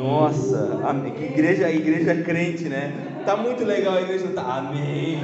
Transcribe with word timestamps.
Nossa. 0.00 0.80
Que 1.18 1.24
igreja, 1.24 1.66
a 1.66 1.72
igreja 1.72 2.14
crente, 2.22 2.64
né? 2.64 2.92
Tá 3.26 3.36
muito 3.36 3.64
legal 3.64 3.94
a 3.94 4.00
igreja, 4.00 4.28
tá? 4.28 4.42
Amém. 4.58 5.18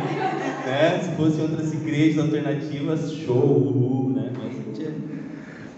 Né? 0.67 1.01
Se 1.03 1.11
fosse 1.17 1.41
outras 1.41 1.73
igrejas 1.73 2.23
alternativas, 2.23 3.11
show, 3.13 4.13
né? 4.15 4.31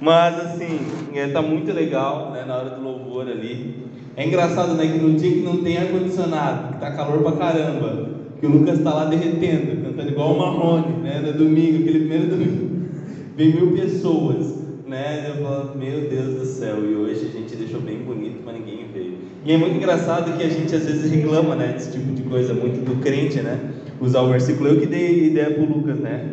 Mas, 0.01 0.35
mas 0.35 0.47
assim, 0.47 0.81
é, 1.15 1.29
tá 1.29 1.41
muito 1.41 1.73
legal, 1.73 2.33
né? 2.33 2.45
Na 2.45 2.57
hora 2.57 2.71
do 2.71 2.83
louvor 2.83 3.29
ali. 3.29 3.87
É 4.17 4.27
engraçado, 4.27 4.75
né? 4.75 4.85
Que 4.85 4.99
no 4.99 5.17
dia 5.17 5.31
que 5.31 5.43
não 5.43 5.63
tem 5.63 5.79
ar-condicionado, 5.79 6.75
que 6.75 6.81
tá 6.81 6.91
calor 6.91 7.23
pra 7.23 7.33
caramba, 7.33 8.11
que 8.41 8.47
o 8.47 8.51
Lucas 8.51 8.81
tá 8.81 8.93
lá 8.93 9.05
derretendo, 9.05 9.85
cantando 9.85 10.11
igual 10.11 10.35
o 10.35 10.39
Marrone, 10.39 11.03
né? 11.05 11.21
No 11.25 11.33
domingo, 11.35 11.83
aquele 11.83 12.01
primeiro 12.01 12.27
domingo. 12.27 12.89
Vem 13.37 13.55
mil 13.55 13.77
pessoas 13.77 14.58
né? 14.89 15.27
Eu 15.29 15.45
falo, 15.45 15.77
meu 15.77 16.09
Deus 16.09 16.35
do 16.35 16.45
céu, 16.47 16.79
e 16.85 16.95
hoje 16.95 17.27
a 17.27 17.39
gente 17.39 17.55
deixou 17.55 17.81
bem 17.81 17.99
bonito, 17.99 18.41
mas 18.45 18.55
ninguém 18.55 18.87
veio. 18.93 19.19
E 19.45 19.53
é 19.53 19.57
muito 19.59 19.77
engraçado 19.77 20.37
que 20.37 20.43
a 20.43 20.49
gente 20.49 20.75
às 20.75 20.87
vezes 20.87 21.11
reclama, 21.11 21.55
né, 21.55 21.73
desse 21.75 21.93
tipo 21.93 22.13
de 22.13 22.23
coisa, 22.23 22.55
muito 22.55 22.85
do 22.85 23.01
crente, 23.01 23.41
né? 23.43 23.59
Usar 24.01 24.23
o 24.23 24.29
versículo, 24.29 24.71
eu 24.71 24.81
que 24.81 24.87
dei 24.87 25.27
ideia 25.27 25.51
pro 25.51 25.65
Lucas, 25.65 25.99
né? 25.99 26.31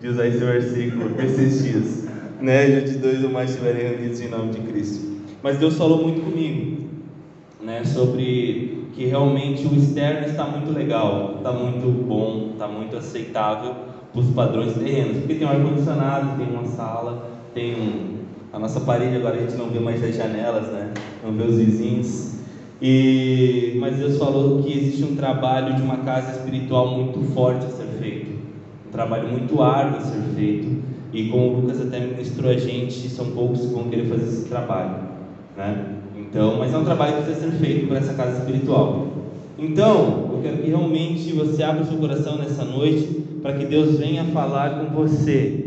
De 0.00 0.08
usar 0.08 0.26
esse 0.26 0.38
versículo 0.38 1.10
esses 1.18 1.64
dias, 1.64 2.08
né? 2.40 2.70
Já 2.70 2.80
de 2.80 2.98
dois 2.98 3.24
ou 3.24 3.30
mais 3.30 3.50
estiverem 3.50 3.88
reunidos 3.88 4.20
em 4.20 4.28
nome 4.28 4.50
de 4.50 4.60
Cristo. 4.60 5.14
Mas 5.42 5.58
Deus 5.58 5.76
falou 5.76 6.02
muito 6.02 6.20
comigo, 6.20 6.88
né? 7.62 7.84
Sobre 7.84 8.84
que 8.94 9.06
realmente 9.06 9.66
o 9.66 9.74
externo 9.74 10.26
está 10.26 10.44
muito 10.44 10.72
legal, 10.72 11.36
está 11.38 11.52
muito 11.52 11.90
bom, 11.90 12.50
está 12.52 12.68
muito 12.68 12.96
aceitável 12.96 13.74
para 14.12 14.20
os 14.20 14.30
padrões 14.30 14.74
terrenos, 14.74 15.18
porque 15.18 15.34
tem 15.34 15.46
um 15.46 15.50
ar-condicionado, 15.50 16.38
tem 16.38 16.46
uma 16.46 16.64
sala, 16.64 17.33
tem 17.54 17.74
um, 17.74 18.14
a 18.52 18.58
nossa 18.58 18.80
parede 18.80 19.16
agora 19.16 19.36
a 19.36 19.40
gente 19.40 19.56
não 19.56 19.70
vê 19.70 19.78
mais 19.78 20.02
as 20.02 20.16
janelas, 20.16 20.66
né? 20.68 20.92
Não 21.24 21.32
vê 21.32 21.44
os 21.44 21.56
vizinhos. 21.56 22.34
E, 22.82 23.76
mas 23.80 23.96
Deus 23.96 24.18
falou 24.18 24.62
que 24.62 24.76
existe 24.76 25.04
um 25.04 25.14
trabalho 25.14 25.74
de 25.74 25.80
uma 25.80 25.98
casa 25.98 26.32
espiritual 26.32 26.96
muito 26.96 27.20
forte 27.32 27.64
a 27.64 27.70
ser 27.70 27.86
feito, 28.00 28.32
um 28.88 28.90
trabalho 28.90 29.28
muito 29.28 29.62
árduo 29.62 29.98
a 29.98 30.00
ser 30.00 30.20
feito. 30.34 30.82
E 31.12 31.28
como 31.28 31.46
o 31.46 31.60
Lucas 31.60 31.80
até 31.80 32.00
ministrou 32.00 32.50
a 32.50 32.56
gente, 32.56 33.08
são 33.08 33.26
poucos 33.30 33.60
que 33.60 33.66
vão 33.68 33.84
querer 33.84 34.08
fazer 34.08 34.24
esse 34.24 34.48
trabalho, 34.48 34.96
né? 35.56 35.94
Então, 36.18 36.58
mas 36.58 36.74
é 36.74 36.76
um 36.76 36.84
trabalho 36.84 37.18
que 37.18 37.22
precisa 37.22 37.52
ser 37.52 37.56
feito 37.58 37.86
por 37.86 37.96
essa 37.96 38.14
casa 38.14 38.40
espiritual. 38.40 39.06
Então, 39.56 40.30
eu 40.32 40.40
quero 40.42 40.58
que 40.58 40.68
realmente 40.68 41.32
você 41.32 41.62
abra 41.62 41.82
o 41.82 41.86
seu 41.86 41.98
coração 41.98 42.36
nessa 42.36 42.64
noite 42.64 43.06
para 43.40 43.52
que 43.52 43.64
Deus 43.64 43.96
venha 43.96 44.24
falar 44.24 44.80
com 44.80 44.92
você 44.92 45.63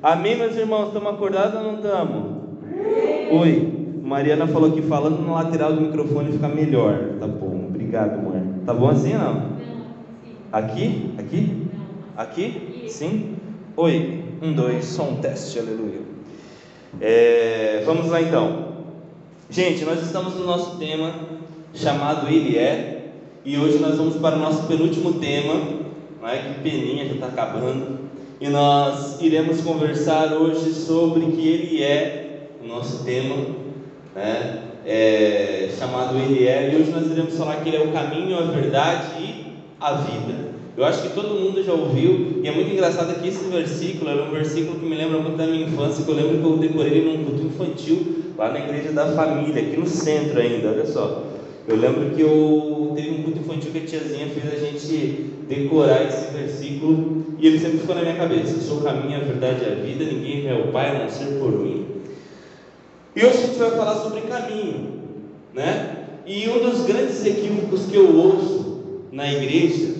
Amém, 0.00 0.36
meus 0.36 0.54
irmãos? 0.54 0.88
Estamos 0.88 1.12
acordados 1.12 1.56
ou 1.56 1.62
não 1.64 1.74
estamos? 1.74 2.24
Oi. 3.32 4.00
Mariana 4.00 4.46
falou 4.46 4.70
que 4.70 4.80
falando 4.80 5.26
na 5.26 5.32
lateral 5.32 5.72
do 5.72 5.80
microfone 5.80 6.30
fica 6.30 6.46
melhor. 6.46 7.16
Tá 7.18 7.26
bom, 7.26 7.66
obrigado, 7.68 8.22
mãe. 8.22 8.62
Tá 8.64 8.72
bom 8.72 8.90
assim 8.90 9.14
ou 9.14 9.18
não? 9.18 9.42
Aqui? 10.52 11.10
Aqui? 11.18 11.66
Aqui? 12.16 12.84
Sim? 12.88 13.34
Oi. 13.76 14.22
Um, 14.40 14.52
dois, 14.52 14.84
som, 14.84 15.16
teste, 15.16 15.58
aleluia. 15.58 16.00
É, 17.00 17.82
vamos 17.84 18.06
lá 18.06 18.22
então. 18.22 18.68
Gente, 19.50 19.84
nós 19.84 20.00
estamos 20.00 20.34
no 20.34 20.46
nosso 20.46 20.78
tema 20.78 21.12
chamado 21.74 22.28
Ele 22.28 22.56
é, 22.56 23.10
e 23.44 23.58
hoje 23.58 23.78
nós 23.78 23.96
vamos 23.96 24.14
para 24.16 24.36
o 24.36 24.38
nosso 24.38 24.68
penúltimo 24.68 25.14
tema. 25.14 25.54
Não 26.22 26.28
é 26.28 26.38
que 26.38 26.60
peninha 26.60 27.04
já 27.04 27.14
está 27.14 27.26
acabando 27.26 28.07
e 28.40 28.48
nós 28.48 29.20
iremos 29.20 29.60
conversar 29.62 30.32
hoje 30.32 30.72
sobre 30.72 31.26
que 31.32 31.48
Ele 31.48 31.82
é 31.82 32.48
o 32.62 32.68
nosso 32.68 33.04
tema, 33.04 33.36
né? 34.14 34.62
É, 34.86 35.68
chamado 35.78 36.16
Ele 36.16 36.46
é, 36.46 36.72
e 36.72 36.76
hoje 36.76 36.90
nós 36.90 37.10
iremos 37.10 37.36
falar 37.36 37.56
que 37.56 37.68
Ele 37.68 37.78
é 37.78 37.80
o 37.80 37.92
caminho, 37.92 38.38
a 38.38 38.42
verdade 38.42 39.06
e 39.20 39.46
a 39.80 39.92
vida. 39.94 40.48
Eu 40.76 40.84
acho 40.84 41.02
que 41.02 41.08
todo 41.10 41.34
mundo 41.34 41.62
já 41.64 41.72
ouviu, 41.72 42.40
e 42.42 42.46
é 42.46 42.52
muito 42.52 42.70
engraçado 42.70 43.20
que 43.20 43.28
esse 43.28 43.44
versículo 43.46 44.10
era 44.10 44.22
um 44.22 44.30
versículo 44.30 44.78
que 44.78 44.86
me 44.86 44.94
lembra 44.94 45.18
muito 45.18 45.36
da 45.36 45.46
minha 45.46 45.66
infância, 45.66 46.04
que 46.04 46.10
eu 46.10 46.14
lembro 46.14 46.38
que 46.38 46.44
eu 46.44 46.56
decorei 46.56 47.04
num 47.04 47.24
culto 47.24 47.42
infantil, 47.42 48.24
lá 48.38 48.52
na 48.52 48.60
igreja 48.60 48.92
da 48.92 49.06
família, 49.06 49.60
aqui 49.60 49.76
no 49.76 49.86
centro 49.86 50.40
ainda, 50.40 50.68
olha 50.68 50.86
só. 50.86 51.24
Eu 51.66 51.76
lembro 51.76 52.10
que 52.14 52.22
eu 52.22 52.92
teve 52.94 53.10
um 53.10 53.22
culto 53.24 53.40
infantil 53.40 53.72
que 53.72 53.78
a 53.78 53.86
tiazinha 53.86 54.28
fez 54.28 54.54
a 54.54 54.64
gente 54.64 55.32
decorar 55.48 56.04
esse 56.04 56.32
versículo 56.32 57.17
e 57.38 57.46
ele 57.46 57.58
sempre 57.58 57.78
ficou 57.78 57.94
na 57.94 58.02
minha 58.02 58.16
cabeça: 58.16 58.54
Eu 58.54 58.60
sou 58.60 58.78
o 58.78 58.82
caminho, 58.82 59.16
a 59.16 59.24
verdade 59.24 59.64
e 59.64 59.72
a 59.72 59.74
vida, 59.74 60.04
ninguém 60.04 60.42
vê 60.42 60.52
o 60.52 60.72
Pai 60.72 60.96
a 60.96 60.98
não 61.00 61.08
ser 61.08 61.38
por 61.38 61.52
mim. 61.52 61.86
E 63.14 63.24
hoje 63.24 63.38
a 63.38 63.46
gente 63.46 63.58
vai 63.58 63.70
falar 63.70 63.96
sobre 63.96 64.22
caminho, 64.22 64.98
né? 65.54 66.06
E 66.26 66.48
um 66.48 66.58
dos 66.58 66.82
grandes 66.84 67.24
equívocos 67.24 67.86
que 67.86 67.96
eu 67.96 68.14
ouço 68.14 68.82
na 69.10 69.32
igreja, 69.32 69.94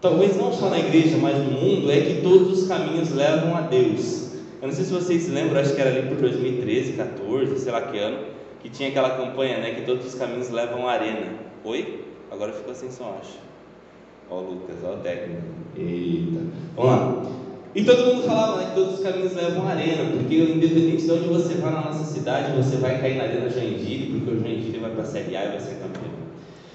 talvez 0.00 0.36
não 0.36 0.52
só 0.52 0.70
na 0.70 0.78
igreja, 0.78 1.16
mas 1.16 1.36
no 1.38 1.50
mundo, 1.50 1.90
é 1.90 2.00
que 2.00 2.20
todos 2.22 2.62
os 2.62 2.68
caminhos 2.68 3.12
levam 3.12 3.56
a 3.56 3.62
Deus. 3.62 4.30
Eu 4.60 4.68
não 4.68 4.74
sei 4.74 4.84
se 4.84 4.92
vocês 4.92 5.22
se 5.22 5.30
lembram, 5.30 5.60
acho 5.60 5.74
que 5.74 5.80
era 5.80 5.90
ali 5.90 6.08
por 6.08 6.18
2013, 6.18 6.92
14, 6.92 7.58
sei 7.58 7.72
lá 7.72 7.82
que 7.82 7.98
ano 7.98 8.32
que 8.62 8.70
tinha 8.70 8.90
aquela 8.90 9.10
campanha, 9.16 9.58
né, 9.58 9.74
que 9.74 9.82
todos 9.82 10.06
os 10.06 10.14
caminhos 10.14 10.50
levam 10.50 10.88
à 10.88 10.92
arena. 10.92 11.32
Oi? 11.64 12.04
Agora 12.30 12.52
ficou 12.52 12.74
sem 12.74 12.90
som, 12.90 13.16
acho. 13.20 13.51
Ó 14.32 14.40
Lucas, 14.40 14.76
ó 14.82 14.96
técnico. 15.02 15.42
Eita. 15.76 16.40
Vamos 16.74 16.90
lá. 16.90 17.22
E 17.74 17.84
todo 17.84 18.06
mundo 18.06 18.22
falava 18.22 18.58
né, 18.58 18.66
que 18.68 18.74
todos 18.74 18.94
os 18.94 19.00
caminhos 19.00 19.34
levam 19.34 19.66
à 19.66 19.70
arena, 19.70 20.10
porque 20.10 20.34
independente 20.36 21.04
de 21.04 21.10
onde 21.10 21.28
você 21.28 21.54
vá 21.54 21.70
na 21.70 21.82
nossa 21.82 22.04
cidade, 22.04 22.56
você 22.56 22.76
vai 22.76 22.98
cair 23.00 23.16
na 23.16 23.24
arena 23.24 23.50
Joinville, 23.50 24.20
porque 24.20 24.30
o 24.30 24.40
Joinville 24.40 24.78
vai 24.78 24.90
para 24.90 25.02
a 25.02 25.06
Série 25.06 25.36
A 25.36 25.44
e 25.44 25.48
vai 25.48 25.60
ser 25.60 25.76
campeão. 25.76 26.12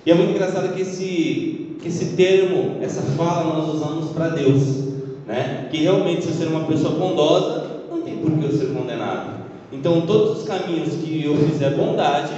E 0.06 0.12
é 0.12 0.14
muito 0.16 0.32
engraçado 0.32 0.74
que 0.74 0.82
esse, 0.82 1.78
que 1.82 1.88
esse 1.88 2.16
termo, 2.16 2.78
essa 2.82 3.02
fala, 3.02 3.56
nós 3.56 3.74
usamos 3.74 4.12
para 4.12 4.30
Deus. 4.30 4.88
Né? 5.26 5.68
Que 5.70 5.78
realmente, 5.78 6.24
se 6.24 6.34
você 6.34 6.46
ser 6.46 6.50
uma 6.50 6.66
pessoa 6.66 6.96
bondosa, 6.96 7.82
não 7.92 8.02
tem 8.02 8.18
por 8.18 8.32
que 8.32 8.46
eu 8.46 8.52
ser 8.52 8.74
condenado. 8.74 9.46
Então, 9.72 10.02
todos 10.02 10.40
os 10.40 10.48
caminhos 10.48 10.94
que 10.96 11.26
eu 11.26 11.36
fizer 11.36 11.72
bondade 11.72 12.32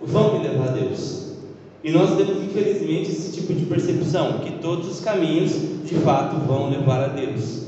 vão 0.00 0.38
me 0.38 0.46
levar 0.46 0.68
a 0.68 0.72
Deus. 0.72 1.25
E 1.86 1.92
nós 1.92 2.16
temos, 2.16 2.42
infelizmente, 2.42 3.12
esse 3.12 3.30
tipo 3.30 3.54
de 3.54 3.64
percepção, 3.64 4.40
que 4.40 4.54
todos 4.54 4.88
os 4.88 5.00
caminhos, 5.04 5.52
de 5.84 5.94
fato, 5.94 6.34
vão 6.44 6.68
levar 6.68 7.00
a 7.00 7.06
Deus. 7.06 7.62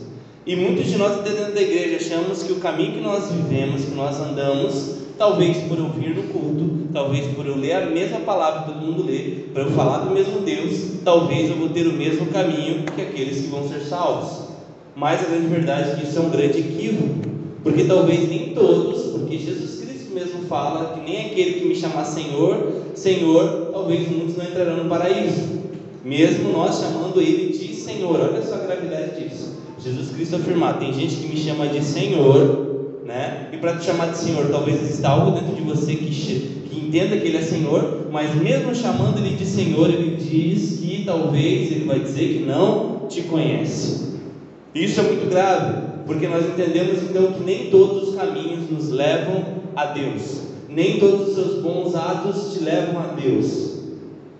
E 0.45 0.57
muitos 0.57 0.87
de 0.87 0.99
nós, 0.99 1.23
dentro 1.23 1.55
da 1.55 1.63
igreja, 1.63 1.99
achamos 1.99 2.43
que 2.43 2.53
o 2.53 2.57
caminho 2.57 2.95
que 2.95 3.01
nós 3.01 3.31
vivemos, 3.31 3.85
que 3.85 3.95
nós 3.95 4.21
andamos, 4.21 4.97
talvez 5.17 5.59
por 5.69 5.79
eu 5.79 5.91
vir 5.91 6.17
no 6.17 6.25
culto, 6.33 6.89
talvez 6.93 7.29
por 7.29 7.47
eu 7.47 7.57
ler 7.57 7.75
a 7.75 7.87
mesma 7.87 8.19
palavra 8.19 8.63
que 8.63 8.73
todo 8.73 8.85
mundo 8.85 9.07
lê, 9.07 9.45
para 9.55 9.63
eu 9.63 9.71
falar 9.71 9.99
do 9.99 10.13
mesmo 10.13 10.41
Deus, 10.41 10.95
talvez 11.05 11.49
eu 11.49 11.57
vou 11.57 11.69
ter 11.69 11.87
o 11.87 11.93
mesmo 11.93 12.27
caminho 12.27 12.83
que 12.97 13.01
aqueles 13.01 13.43
que 13.43 13.47
vão 13.47 13.69
ser 13.69 13.83
salvos. 13.83 14.49
Mas 14.97 15.21
a 15.21 15.27
grande 15.29 15.47
verdade 15.47 15.91
é 15.91 15.95
que 15.95 16.09
isso 16.09 16.19
é 16.19 16.23
um 16.23 16.31
grande 16.31 16.59
equívoco. 16.59 17.21
Porque 17.63 17.85
talvez 17.85 18.29
nem 18.29 18.53
todos, 18.53 19.13
porque 19.13 19.39
Jesus 19.39 19.78
fala 20.49 20.95
que 20.95 21.01
nem 21.01 21.27
aquele 21.27 21.61
que 21.61 21.67
me 21.67 21.75
chamar 21.75 22.05
Senhor, 22.05 22.73
Senhor, 22.95 23.71
talvez 23.73 24.09
muitos 24.09 24.37
não 24.37 24.45
entrarão 24.45 24.85
no 24.85 24.89
paraíso. 24.89 25.59
Mesmo 26.05 26.53
nós 26.53 26.81
chamando 26.81 27.21
Ele 27.21 27.53
de 27.53 27.75
Senhor, 27.75 28.19
olha 28.19 28.43
só 28.43 28.55
a 28.55 28.59
gravidade 28.59 29.21
disso. 29.21 29.59
Jesus 29.79 30.11
Cristo 30.11 30.37
afirmar: 30.37 30.79
tem 30.79 30.93
gente 30.93 31.17
que 31.17 31.29
me 31.29 31.37
chama 31.37 31.69
de 31.69 31.85
Senhor, 31.85 33.03
né? 33.05 33.49
E 33.53 33.57
para 33.59 33.77
te 33.77 33.85
chamar 33.85 34.11
de 34.11 34.19
Senhor, 34.19 34.49
talvez 34.51 34.83
exista 34.83 35.09
algo 35.09 35.33
dentro 35.33 35.55
de 35.55 35.63
você 35.63 35.95
que, 35.95 36.11
que 36.11 36.79
entenda 36.79 37.17
que 37.17 37.29
Ele 37.29 37.37
é 37.37 37.43
Senhor, 37.43 38.09
mas 38.11 38.35
mesmo 38.35 38.75
chamando 38.75 39.19
Ele 39.19 39.37
de 39.37 39.45
Senhor, 39.45 39.91
Ele 39.91 40.17
diz 40.17 40.79
que 40.81 41.05
talvez 41.05 41.71
Ele 41.71 41.85
vai 41.85 42.01
dizer 42.01 42.39
que 42.39 42.45
não 42.45 43.07
te 43.09 43.23
conhece. 43.23 44.19
Isso 44.75 45.01
é 45.01 45.03
muito 45.03 45.29
grave. 45.29 45.89
Porque 46.09 46.27
nós 46.27 46.43
entendemos 46.47 47.03
então 47.03 47.33
que 47.33 47.45
nem 47.45 47.67
todos 47.67 48.09
os 48.09 48.15
caminhos 48.15 48.71
nos 48.71 48.89
levam 48.89 49.45
a 49.79 49.85
Deus, 49.93 50.41
nem 50.69 50.99
todos 50.99 51.29
os 51.29 51.35
seus 51.37 51.63
bons 51.63 51.95
atos 51.95 52.53
te 52.53 52.65
levam 52.65 53.01
a 53.01 53.15
Deus. 53.15 53.79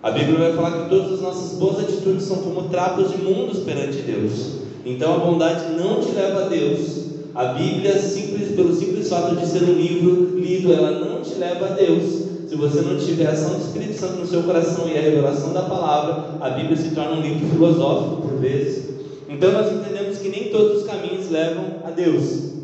A 0.03 0.11
Bíblia 0.11 0.37
vai 0.37 0.53
falar 0.53 0.83
que 0.83 0.89
todas 0.89 1.13
as 1.13 1.21
nossas 1.21 1.57
boas 1.57 1.79
atitudes 1.79 2.23
são 2.23 2.39
como 2.39 2.67
trapos 2.67 3.13
imundos 3.13 3.59
perante 3.59 4.01
Deus. 4.01 4.59
Então 4.85 5.15
a 5.15 5.19
bondade 5.19 5.71
não 5.77 6.01
te 6.01 6.11
leva 6.11 6.43
a 6.43 6.47
Deus. 6.49 7.05
A 7.33 7.53
Bíblia, 7.53 7.97
simples, 7.99 8.53
pelo 8.53 8.75
simples 8.75 9.07
fato 9.07 9.37
de 9.37 9.47
ser 9.47 9.63
um 9.63 9.75
livro 9.75 10.37
lido, 10.37 10.73
ela 10.73 10.91
não 10.91 11.21
te 11.21 11.35
leva 11.35 11.67
a 11.67 11.69
Deus. 11.69 12.03
Se 12.49 12.55
você 12.55 12.81
não 12.81 12.97
tiver 12.97 13.27
a 13.27 13.31
ação 13.31 13.53
do 13.53 13.61
Espírito 13.61 13.97
Santo 13.97 14.19
no 14.19 14.27
seu 14.27 14.43
coração 14.43 14.89
e 14.89 14.97
a 14.97 15.01
revelação 15.01 15.53
da 15.53 15.61
palavra, 15.61 16.35
a 16.41 16.49
Bíblia 16.49 16.75
se 16.75 16.93
torna 16.93 17.13
um 17.13 17.21
livro 17.21 17.47
filosófico 17.47 18.23
por 18.23 18.39
vezes. 18.39 18.89
Então 19.29 19.53
nós 19.53 19.71
entendemos 19.71 20.17
que 20.17 20.27
nem 20.27 20.49
todos 20.49 20.81
os 20.81 20.87
caminhos 20.87 21.29
levam 21.29 21.63
a 21.85 21.91
Deus. 21.91 22.58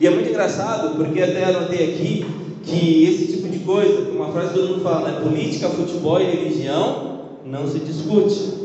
E 0.00 0.06
é 0.06 0.10
muito 0.10 0.28
engraçado, 0.28 0.96
porque 0.96 1.20
até 1.20 1.44
anotei 1.44 1.92
aqui 1.92 2.26
que 2.64 3.04
esse 3.04 3.28
tipo 3.28 3.48
de 3.48 3.60
coisa, 3.60 4.10
uma 4.10 4.32
frase 4.32 4.48
que 4.48 4.58
todo 4.58 4.68
mundo 4.70 4.82
fala, 4.82 5.10
né? 5.10 5.20
Política, 5.20 5.68
futebol 5.68 6.20
e 6.20 6.24
religião 6.24 7.20
não 7.44 7.66
se 7.66 7.78
discute. 7.78 8.64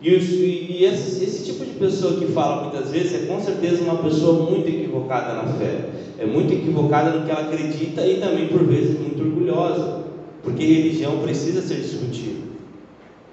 E, 0.00 0.10
e 0.10 0.84
esse, 0.84 1.24
esse, 1.24 1.44
tipo 1.44 1.64
de 1.64 1.72
pessoa 1.72 2.20
que 2.20 2.26
fala 2.26 2.62
muitas 2.62 2.90
vezes 2.90 3.14
é 3.14 3.26
com 3.26 3.40
certeza 3.40 3.82
uma 3.82 3.96
pessoa 3.96 4.48
muito 4.48 4.68
equivocada 4.68 5.34
na 5.34 5.52
fé, 5.54 5.90
é 6.18 6.24
muito 6.24 6.52
equivocada 6.52 7.10
no 7.10 7.24
que 7.24 7.30
ela 7.32 7.40
acredita 7.40 8.06
e 8.06 8.20
também 8.20 8.46
por 8.46 8.64
vezes 8.64 8.96
muito 8.96 9.20
orgulhosa, 9.20 10.04
porque 10.44 10.64
religião 10.64 11.18
precisa 11.18 11.62
ser 11.62 11.80
discutida, 11.80 12.38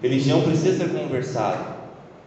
religião 0.02 0.42
precisa 0.42 0.76
ser 0.76 0.90
conversada. 0.90 1.76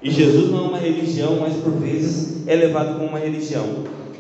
E 0.00 0.08
Jesus 0.08 0.52
não 0.52 0.58
é 0.58 0.68
uma 0.68 0.78
religião, 0.78 1.38
mas 1.40 1.54
por 1.54 1.72
vezes 1.72 2.46
é 2.46 2.54
levado 2.54 2.94
como 2.94 3.08
uma 3.08 3.18
religião. 3.18 3.64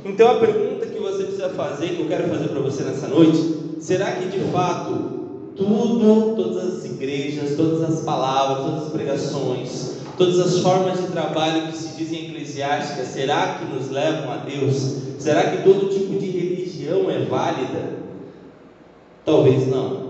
Então 0.04 0.30
a 0.30 0.34
pergunta 0.36 0.86
que 0.86 0.98
você 0.98 1.24
precisa 1.24 1.50
fazer, 1.50 1.88
que 1.88 2.00
eu 2.02 2.08
quero 2.08 2.28
fazer 2.28 2.48
para 2.48 2.60
você 2.60 2.82
nessa 2.84 3.08
noite, 3.08 3.56
será 3.80 4.12
que 4.12 4.28
de 4.28 4.38
fato 4.50 5.18
tudo, 5.56 6.36
todas 6.36 6.78
as 6.78 6.84
igrejas, 6.84 7.56
todas 7.56 7.82
as 7.82 8.04
palavras, 8.04 8.64
todas 8.64 8.82
as 8.84 8.92
pregações, 8.92 9.96
todas 10.16 10.38
as 10.38 10.60
formas 10.60 11.00
de 11.00 11.08
trabalho 11.08 11.66
que 11.66 11.76
se 11.76 11.96
dizem 11.96 12.30
eclesiásticas, 12.30 13.08
será 13.08 13.58
que 13.58 13.74
nos 13.74 13.90
levam 13.90 14.32
a 14.32 14.36
Deus? 14.36 14.98
Será 15.18 15.50
que 15.50 15.64
todo 15.64 15.88
tipo 15.88 16.18
de 16.18 16.26
religião 16.26 17.10
é 17.10 17.24
válida? 17.24 17.98
Talvez 19.24 19.66
não. 19.66 20.08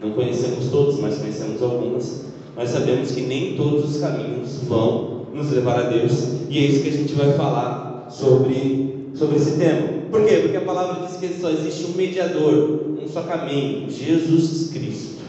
Não 0.00 0.10
conhecemos 0.12 0.68
todos, 0.68 0.98
mas 1.00 1.16
conhecemos 1.18 1.62
algumas. 1.62 2.26
Nós 2.56 2.68
sabemos 2.68 3.12
que 3.12 3.22
nem 3.22 3.56
todos 3.56 3.96
os 3.96 4.00
caminhos 4.00 4.62
vão 4.64 5.26
nos 5.32 5.50
levar 5.50 5.78
a 5.78 5.82
Deus, 5.84 6.28
e 6.50 6.58
é 6.58 6.60
isso 6.60 6.82
que 6.82 6.88
a 6.90 6.92
gente 6.92 7.14
vai 7.14 7.32
falar 7.32 8.08
sobre, 8.10 8.91
sobre 9.14 9.36
esse 9.36 9.58
tema. 9.58 9.88
Por 10.10 10.24
quê? 10.24 10.40
Porque 10.42 10.56
a 10.56 10.62
palavra 10.62 11.06
diz 11.06 11.16
que 11.16 11.40
só 11.40 11.50
existe 11.50 11.86
um 11.86 11.96
mediador, 11.96 12.96
um 13.02 13.08
só 13.08 13.22
caminho: 13.22 13.90
Jesus 13.90 14.70
Cristo. 14.72 15.22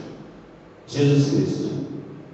Jesus 0.88 1.32
Cristo. 1.32 1.70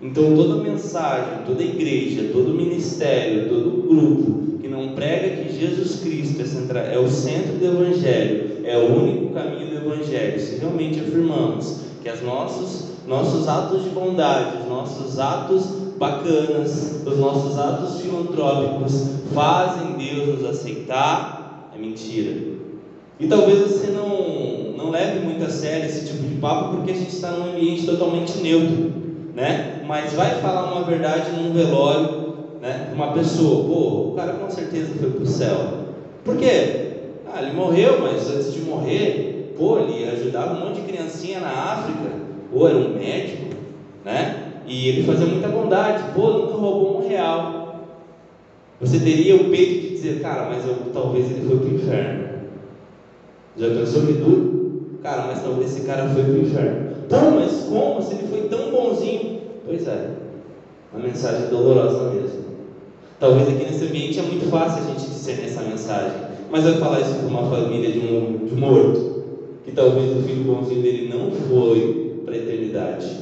Então, 0.02 0.34
toda 0.36 0.64
mensagem, 0.64 1.44
toda 1.46 1.62
igreja, 1.62 2.30
todo 2.32 2.54
ministério, 2.54 3.50
todo 3.50 3.88
grupo 3.88 4.58
que 4.60 4.68
não 4.68 4.94
prega 4.94 5.44
que 5.44 5.60
Jesus 5.60 6.00
Cristo 6.00 6.42
é 6.42 6.98
o 6.98 7.10
centro 7.10 7.54
do 7.58 7.66
Evangelho, 7.66 8.62
é 8.64 8.78
o 8.78 8.96
único 8.96 9.34
caminho 9.34 9.68
do 9.68 9.76
Evangelho, 9.76 10.40
se 10.40 10.56
realmente 10.56 11.02
afirmamos 11.02 11.82
que 12.02 12.10
os 12.10 12.22
nossos, 12.22 12.86
nossos 13.06 13.48
atos 13.48 13.84
de 13.84 13.90
bondade, 13.90 14.62
os 14.62 14.70
nossos 14.70 15.20
atos 15.20 15.66
bacanas, 15.98 17.02
os 17.06 17.18
nossos 17.18 17.58
atos 17.60 18.00
filantrópicos 18.00 19.10
fazem 19.34 19.98
Deus 19.98 20.40
nos 20.40 20.50
aceitar, 20.50 21.39
é 21.39 21.39
mentira. 21.80 22.36
E 23.20 23.28
talvez 23.28 23.60
você 23.60 23.88
não, 23.88 24.74
não 24.78 24.92
leve 24.92 25.20
muito 25.20 25.44
a 25.44 25.50
sério 25.50 25.86
esse 25.86 26.06
tipo 26.06 26.28
de 26.28 26.36
papo 26.36 26.76
porque 26.76 26.92
a 26.92 26.96
gente 26.96 27.10
está 27.10 27.32
num 27.32 27.52
ambiente 27.52 27.86
totalmente 27.86 28.38
neutro 28.40 29.00
né? 29.40 29.82
Mas 29.86 30.14
vai 30.14 30.36
falar 30.42 30.72
uma 30.74 30.84
verdade 30.84 31.32
num 31.32 31.54
velório, 31.54 32.34
né? 32.62 32.92
Uma 32.94 33.14
pessoa, 33.14 33.66
pô, 33.66 34.10
o 34.10 34.14
cara 34.16 34.34
com 34.34 34.50
certeza 34.50 34.94
foi 35.00 35.10
para 35.12 35.24
o 35.24 35.26
céu. 35.26 35.58
Por 36.24 36.36
quê? 36.36 36.88
Ah, 37.32 37.42
ele 37.42 37.54
morreu, 37.54 38.02
mas 38.02 38.30
antes 38.30 38.54
de 38.54 38.60
morrer, 38.62 39.54
pô, 39.58 39.80
ele 39.80 40.10
ajudava 40.10 40.56
um 40.56 40.68
monte 40.68 40.82
de 40.82 40.88
criancinha 40.88 41.40
na 41.40 41.50
África, 41.50 42.12
ou 42.52 42.68
era 42.68 42.78
um 42.78 42.94
médico, 42.94 43.56
né? 44.04 44.44
E 44.68 44.90
ele 44.90 45.04
fazia 45.04 45.26
muita 45.26 45.48
bondade, 45.48 46.04
pô, 46.14 46.32
nunca 46.32 46.54
roubou 46.54 47.02
um 47.02 47.08
real. 47.08 47.86
Você 48.82 49.00
teria 49.00 49.36
o 49.36 49.50
peito 49.50 49.88
de 49.88 49.89
dizer, 50.02 50.22
cara, 50.22 50.50
mas 50.50 50.66
eu, 50.66 50.76
talvez 50.94 51.30
ele 51.30 51.48
foi 51.48 51.58
para 51.58 51.68
o 51.68 51.76
inferno. 51.76 52.30
Já 53.58 53.70
pensou 53.70 54.04
que 54.04 54.14
duro? 54.14 54.60
Cara, 55.04 55.28
mas 55.28 55.42
talvez 55.42 55.72
esse 55.72 55.86
cara 55.86 56.08
foi 56.10 56.24
para 56.24 56.32
o 56.32 56.40
inferno. 56.40 56.90
Então, 57.06 57.32
mas 57.32 57.66
como? 57.70 58.02
Se 58.02 58.14
ele 58.14 58.28
foi 58.28 58.42
tão 58.50 58.72
bonzinho. 58.72 59.40
Pois 59.66 59.88
é, 59.88 60.10
uma 60.94 61.04
mensagem 61.04 61.48
dolorosa 61.50 62.10
mesmo. 62.12 62.40
Talvez 63.20 63.48
aqui 63.50 63.64
nesse 63.64 63.86
ambiente 63.86 64.20
é 64.20 64.24
muito 64.24 64.50
fácil 64.50 64.84
a 64.84 64.88
gente 64.88 65.10
discernir 65.10 65.46
essa 65.46 65.62
mensagem. 65.62 66.18
Mas 66.50 66.66
eu 66.66 66.78
falar 66.78 67.02
isso 67.02 67.16
para 67.16 67.28
uma 67.28 67.50
família 67.50 67.92
de 67.92 68.00
um, 68.00 68.46
de 68.46 68.56
morto, 68.56 69.24
que 69.66 69.72
talvez 69.72 70.18
o 70.18 70.22
filho 70.22 70.46
bonzinho 70.46 70.82
dele 70.82 71.14
não 71.14 71.32
foi 71.32 72.22
para 72.26 72.34
a 72.34 72.38
eternidade. 72.38 73.18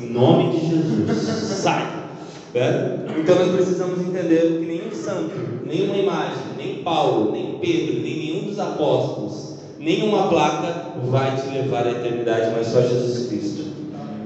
Em 0.00 0.12
nome 0.12 0.50
de 0.50 0.66
Jesus, 0.66 1.10
sai! 1.18 1.97
É? 2.54 2.98
Então 3.18 3.36
nós 3.36 3.54
precisamos 3.54 4.00
entender 4.00 4.58
que 4.58 4.66
nenhum 4.66 4.90
santo, 4.90 5.34
nenhuma 5.66 5.96
imagem, 5.96 6.38
nem 6.56 6.82
Paulo, 6.82 7.32
nem 7.32 7.58
Pedro, 7.58 8.00
nem 8.00 8.18
nenhum 8.18 8.48
dos 8.48 8.58
apóstolos 8.58 9.48
nenhuma 9.78 10.28
placa 10.28 10.92
vai 11.04 11.36
te 11.36 11.48
levar 11.48 11.86
à 11.86 11.92
eternidade, 11.92 12.52
mas 12.54 12.66
só 12.66 12.82
Jesus 12.82 13.28
Cristo. 13.28 13.64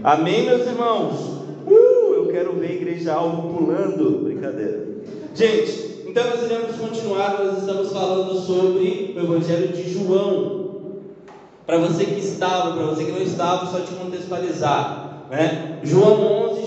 Amém, 0.02 0.44
meus 0.44 0.66
irmãos? 0.66 1.20
Uh, 1.66 2.14
eu 2.14 2.28
quero 2.32 2.54
ver 2.54 2.66
a 2.66 2.72
igreja 2.72 3.14
pulando. 3.14 4.25
Brincadeira. 4.25 4.86
Gente, 5.34 6.04
então 6.08 6.25
nós 6.25 6.42
iremos 6.42 6.76
continuar. 6.76 7.38
Nós 7.44 7.58
estamos 7.58 7.92
falando 7.92 8.34
sobre 8.40 9.14
o 9.16 9.20
Evangelho 9.20 9.68
de 9.68 9.92
João. 9.92 10.62
Para 11.64 11.78
você 11.78 12.04
que 12.04 12.18
estava, 12.18 12.72
para 12.72 12.86
você 12.86 13.04
que 13.04 13.12
não 13.12 13.22
estava, 13.22 13.66
só 13.66 13.80
te 13.80 13.94
contextualizar. 13.94 15.26
Né? 15.30 15.78
João 15.84 16.50
11, 16.50 16.62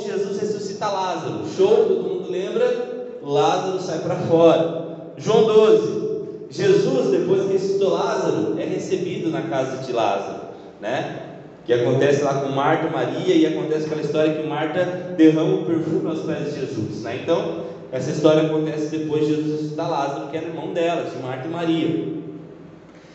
Ressuscita 0.86 0.90
Lázaro. 0.90 1.46
Show, 1.56 1.86
todo 1.88 2.04
mundo 2.04 2.32
lembra? 2.32 3.18
Lázaro 3.24 3.80
sai 3.80 4.00
para 4.00 4.16
fora. 4.16 4.86
João 5.18 5.46
12, 5.46 6.48
Jesus, 6.50 7.10
depois 7.12 7.44
que 7.44 7.54
ressuscitou 7.54 7.94
Lázaro, 7.94 8.60
é 8.60 8.66
recebido 8.66 9.30
na 9.30 9.44
casa 9.44 9.84
de 9.84 9.92
Lázaro, 9.92 10.42
né? 10.82 11.22
Que 11.66 11.74
acontece 11.74 12.22
lá 12.22 12.42
com 12.42 12.50
Marta 12.50 12.88
e 12.88 12.92
Maria, 12.92 13.34
e 13.34 13.46
acontece 13.46 13.86
aquela 13.86 14.02
história 14.02 14.34
que 14.36 14.48
Marta 14.48 14.84
derrama 15.18 15.56
o 15.56 15.66
perfume 15.66 16.08
aos 16.08 16.20
pés 16.20 16.54
de 16.54 16.60
Jesus, 16.60 17.02
né? 17.02 17.20
Então, 17.24 17.64
essa 17.92 18.12
história 18.12 18.44
acontece 18.44 18.96
depois 18.98 19.26
de 19.26 19.36
Jesus 19.36 19.52
ressuscitar 19.52 19.90
Lázaro, 19.90 20.28
que 20.28 20.38
era 20.38 20.48
irmão 20.48 20.74
dela, 20.74 21.10
de 21.10 21.18
Marta 21.24 21.48
e 21.48 21.50
Maria. 21.50 22.16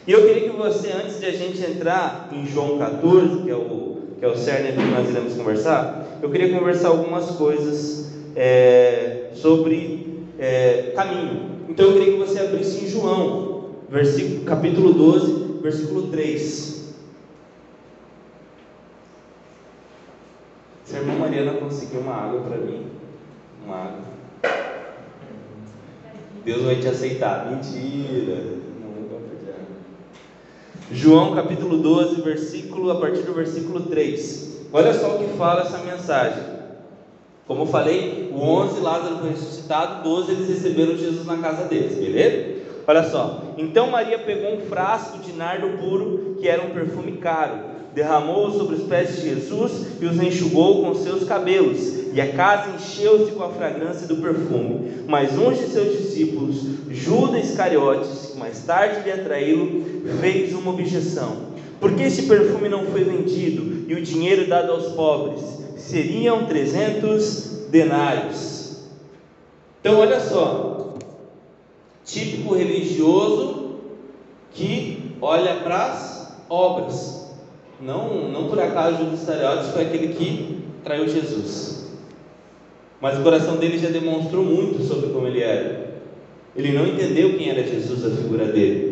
E 0.06 0.12
eu 0.12 0.26
queria 0.26 0.50
que 0.50 0.56
você, 0.56 0.90
antes 0.92 1.20
de 1.20 1.26
a 1.26 1.32
gente 1.32 1.62
entrar 1.62 2.30
em 2.32 2.46
João 2.46 2.78
14, 2.78 3.42
que 3.42 3.50
é 3.50 3.54
o, 3.54 3.98
que 4.18 4.24
é 4.24 4.28
o 4.28 4.36
cerne 4.36 4.72
que 4.72 4.90
nós 4.90 5.08
iremos 5.08 5.34
conversar, 5.34 6.09
eu 6.22 6.30
queria 6.30 6.58
conversar 6.58 6.88
algumas 6.88 7.30
coisas 7.32 8.12
é, 8.36 9.30
sobre 9.34 10.24
é, 10.38 10.92
caminho. 10.94 11.50
Então 11.68 11.86
eu 11.86 11.92
queria 11.94 12.12
que 12.12 12.18
você 12.18 12.40
abrisse 12.40 12.84
em 12.84 12.88
João, 12.88 13.64
versículo, 13.88 14.44
capítulo 14.44 14.92
12, 14.92 15.60
versículo 15.62 16.08
3. 16.08 16.94
Se 20.84 20.96
a 20.96 20.98
irmã 20.98 21.14
Mariana 21.14 21.52
conseguir 21.54 21.98
uma 21.98 22.14
água 22.14 22.40
para 22.40 22.58
mim, 22.58 22.86
uma 23.64 23.76
água. 23.76 24.10
Deus 26.44 26.62
vai 26.62 26.76
te 26.76 26.88
aceitar. 26.88 27.50
Mentira. 27.50 28.60
João 30.92 31.36
capítulo 31.36 31.76
12, 31.78 32.20
versículo, 32.22 32.90
a 32.90 32.98
partir 32.98 33.22
do 33.22 33.32
versículo 33.32 33.82
3. 33.82 34.49
Olha 34.72 34.94
só 34.94 35.16
o 35.16 35.18
que 35.18 35.36
fala 35.36 35.62
essa 35.62 35.78
mensagem. 35.78 36.44
Como 37.46 37.62
eu 37.62 37.66
falei, 37.66 38.30
o 38.32 38.40
11 38.40 38.80
Lázaro 38.80 39.18
foi 39.18 39.30
ressuscitado, 39.30 40.04
12 40.04 40.30
eles 40.30 40.48
receberam 40.48 40.96
Jesus 40.96 41.26
na 41.26 41.36
casa 41.38 41.64
deles, 41.64 41.98
beleza? 41.98 42.60
Olha 42.86 43.02
só, 43.02 43.42
então 43.58 43.90
Maria 43.90 44.18
pegou 44.20 44.54
um 44.54 44.60
frasco 44.60 45.18
de 45.18 45.32
nardo 45.32 45.78
puro, 45.78 46.36
que 46.40 46.48
era 46.48 46.62
um 46.62 46.70
perfume 46.70 47.12
caro, 47.18 47.58
derramou-o 47.92 48.52
sobre 48.52 48.76
os 48.76 48.84
pés 48.84 49.16
de 49.16 49.22
Jesus 49.22 49.86
e 50.00 50.06
os 50.06 50.22
enxugou 50.22 50.84
com 50.84 50.94
seus 50.94 51.24
cabelos, 51.24 52.12
e 52.12 52.20
a 52.20 52.32
casa 52.32 52.70
encheu-se 52.76 53.32
com 53.32 53.42
a 53.42 53.48
fragrância 53.48 54.06
do 54.06 54.16
perfume. 54.16 55.04
Mas 55.08 55.36
um 55.36 55.52
de 55.52 55.66
seus 55.66 55.98
discípulos, 55.98 56.62
Judas 56.88 57.50
Iscariotes, 57.50 58.30
que 58.32 58.38
mais 58.38 58.60
tarde 58.60 59.00
iria 59.00 59.18
traí-lo, 59.18 60.10
fez 60.20 60.54
uma 60.54 60.70
objeção: 60.70 61.49
Por 61.80 61.92
que 61.94 62.02
esse 62.02 62.24
perfume 62.24 62.68
não 62.68 62.84
foi 62.86 63.02
vendido 63.04 63.90
e 63.90 63.94
o 63.94 64.02
dinheiro 64.02 64.46
dado 64.46 64.72
aos 64.72 64.88
pobres? 64.92 65.60
seriam 65.90 66.46
300 66.46 67.66
denários. 67.70 68.76
Então, 69.80 69.98
olha 69.98 70.20
só, 70.20 70.94
típico 72.04 72.54
religioso 72.54 73.76
que 74.52 75.14
olha 75.20 75.56
para 75.56 75.86
as 75.86 76.44
obras. 76.48 77.34
Não, 77.80 78.28
não 78.28 78.48
por 78.48 78.60
acaso 78.60 79.02
o 79.02 79.14
Iscariotes 79.14 79.68
foi 79.68 79.82
aquele 79.82 80.14
que 80.14 80.64
traiu 80.84 81.08
Jesus. 81.08 81.90
Mas 83.00 83.18
o 83.18 83.22
coração 83.22 83.56
dele 83.56 83.78
já 83.78 83.88
demonstrou 83.88 84.44
muito 84.44 84.82
sobre 84.82 85.08
como 85.10 85.26
ele 85.26 85.40
era. 85.40 86.02
Ele 86.54 86.72
não 86.72 86.86
entendeu 86.86 87.38
quem 87.38 87.48
era 87.48 87.62
Jesus, 87.62 88.04
a 88.04 88.10
figura 88.10 88.46
dele. 88.46 88.89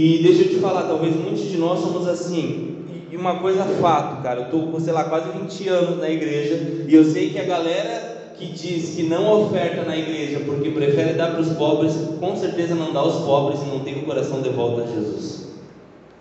E 0.00 0.18
deixa 0.18 0.42
eu 0.42 0.48
te 0.50 0.54
falar, 0.60 0.82
talvez 0.82 1.16
muitos 1.16 1.50
de 1.50 1.56
nós 1.56 1.80
somos 1.80 2.06
assim. 2.06 2.76
E 3.10 3.16
uma 3.16 3.40
coisa 3.40 3.64
fato, 3.64 4.22
cara, 4.22 4.42
eu 4.42 4.44
estou 4.44 4.68
com, 4.68 4.78
sei 4.78 4.92
lá, 4.92 5.02
quase 5.02 5.28
20 5.36 5.68
anos 5.70 5.98
na 5.98 6.08
igreja 6.08 6.84
e 6.86 6.94
eu 6.94 7.04
sei 7.04 7.30
que 7.30 7.38
a 7.40 7.42
galera 7.42 8.34
que 8.38 8.46
diz 8.46 8.94
que 8.94 9.02
não 9.02 9.42
oferta 9.42 9.82
na 9.82 9.96
igreja 9.96 10.38
porque 10.46 10.70
prefere 10.70 11.14
dar 11.14 11.32
para 11.32 11.40
os 11.40 11.48
pobres, 11.48 11.94
com 12.20 12.36
certeza 12.36 12.76
não 12.76 12.92
dá 12.92 13.00
aos 13.00 13.24
pobres 13.24 13.60
e 13.60 13.64
não 13.64 13.80
tem 13.80 13.98
o 13.98 14.02
coração 14.04 14.40
de 14.40 14.50
volta 14.50 14.84
a 14.84 14.86
Jesus. 14.86 15.48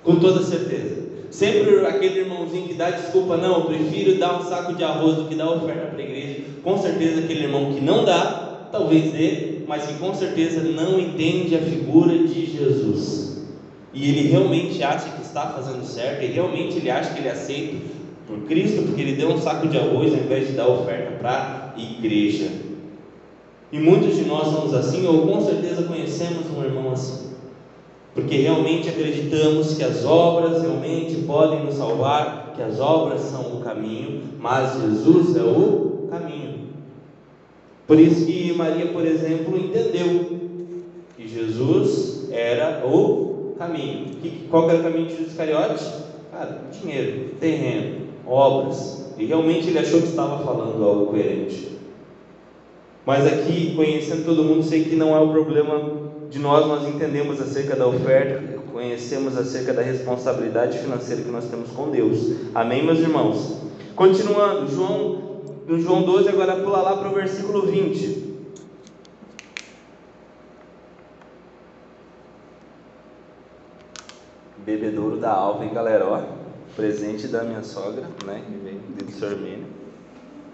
Com 0.04 0.16
toda 0.16 0.42
certeza. 0.42 1.04
Sempre 1.30 1.86
aquele 1.86 2.22
irmãozinho 2.22 2.70
que 2.70 2.74
dá 2.74 2.90
desculpa, 2.90 3.38
não, 3.38 3.60
eu 3.60 3.66
prefiro 3.66 4.18
dar 4.18 4.40
um 4.40 4.44
saco 4.44 4.74
de 4.74 4.84
arroz 4.84 5.18
do 5.18 5.26
que 5.26 5.36
dar 5.36 5.52
oferta 5.52 5.86
para 5.92 6.00
a 6.00 6.04
igreja. 6.04 6.40
Com 6.64 6.80
certeza 6.80 7.20
aquele 7.20 7.44
irmão 7.44 7.72
que 7.72 7.82
não 7.82 8.04
dá, 8.04 8.70
talvez 8.72 9.12
dê, 9.12 9.60
mas 9.68 9.86
que 9.86 9.94
com 10.00 10.16
certeza 10.16 10.64
não 10.64 11.00
entende 11.00 11.56
a 11.56 11.60
figura 11.60 12.18
de 12.18 12.44
Jesus. 12.48 13.37
E 13.98 14.10
ele 14.12 14.28
realmente 14.30 14.84
acha 14.84 15.10
que 15.10 15.24
está 15.24 15.48
fazendo 15.48 15.84
certo, 15.84 16.24
e 16.24 16.28
realmente 16.28 16.78
ele 16.78 16.92
acha 16.92 17.12
que 17.12 17.20
ele 17.20 17.30
é 17.30 17.32
aceito 17.32 17.82
por 18.28 18.38
Cristo, 18.42 18.84
porque 18.84 19.02
ele 19.02 19.14
deu 19.14 19.30
um 19.30 19.40
saco 19.40 19.68
de 19.68 19.76
arroz 19.76 20.14
ao 20.14 20.20
invés 20.20 20.46
de 20.46 20.54
dar 20.54 20.68
oferta 20.68 21.18
para 21.18 21.74
a 21.76 21.82
igreja. 21.82 22.48
E 23.72 23.80
muitos 23.80 24.16
de 24.16 24.26
nós 24.26 24.50
somos 24.50 24.72
assim, 24.76 25.08
ou 25.08 25.26
com 25.26 25.42
certeza 25.42 25.82
conhecemos 25.82 26.46
um 26.56 26.64
irmão 26.64 26.92
assim. 26.92 27.32
Porque 28.14 28.38
realmente 28.38 28.88
acreditamos 28.88 29.74
que 29.74 29.84
as 29.84 30.06
obras 30.06 30.62
realmente 30.62 31.16
podem 31.26 31.66
nos 31.66 31.74
salvar, 31.74 32.54
que 32.56 32.62
as 32.62 32.80
obras 32.80 33.22
são 33.22 33.58
o 33.58 33.62
caminho, 33.62 34.22
mas 34.40 34.80
Jesus 34.80 35.36
é 35.36 35.42
o 35.42 36.08
caminho. 36.12 36.68
Por 37.88 38.00
isso 38.00 38.28
que 38.28 38.54
Maria, 38.54 38.90
por 38.90 39.04
exemplo, 39.04 39.58
entendeu 39.58 40.38
que 41.18 41.28
Jesus 41.28 42.28
era 42.32 42.86
o 42.86 43.37
caminho. 43.58 44.16
Qual 44.50 44.70
era 44.70 44.80
o 44.80 44.84
caminho 44.84 45.08
de 45.08 45.16
Judas 45.16 45.32
Iscariote? 45.32 45.86
Cara, 46.32 46.62
dinheiro, 46.72 47.32
terreno, 47.40 48.08
obras. 48.26 49.14
E 49.18 49.26
realmente 49.26 49.70
ele 49.70 49.80
achou 49.80 50.02
que 50.02 50.08
estava 50.08 50.44
falando 50.44 50.84
algo 50.84 51.08
coerente. 51.08 51.78
Mas 53.06 53.26
aqui, 53.26 53.74
conhecendo 53.76 54.26
todo 54.26 54.44
mundo, 54.44 54.64
sei 54.64 54.84
que 54.84 54.96
não 54.96 55.16
é 55.16 55.20
o 55.20 55.32
problema 55.32 56.08
de 56.30 56.40
nós, 56.40 56.68
nós 56.68 56.88
entendemos 56.88 57.40
acerca 57.40 57.76
da 57.76 57.88
oferta, 57.88 58.60
conhecemos 58.72 59.38
acerca 59.38 59.74
da 59.74 59.82
responsabilidade 59.82 60.78
financeira 60.78 61.22
que 61.22 61.32
nós 61.32 61.46
temos 61.46 61.72
com 61.72 61.90
Deus. 61.90 62.34
Amém, 62.54 62.86
meus 62.86 63.00
irmãos? 63.00 63.62
Continuando, 63.96 64.70
João, 64.70 65.22
no 65.66 65.80
João 65.80 66.04
12, 66.04 66.30
agora 66.30 66.58
pula 66.58 66.82
lá 66.82 66.98
para 66.98 67.10
o 67.10 67.16
versículo 67.16 67.66
20. 67.66 68.17
Bebedouro 74.68 75.18
da 75.18 75.32
alva, 75.32 75.64
hein, 75.64 75.72
galera? 75.74 76.06
Ó, 76.06 76.22
presente 76.76 77.28
da 77.28 77.44
minha 77.44 77.64
sogra, 77.64 78.04
né? 78.24 78.44
Que 78.46 78.58
veio 78.64 78.80
do 78.80 79.12
Sormênio 79.14 79.78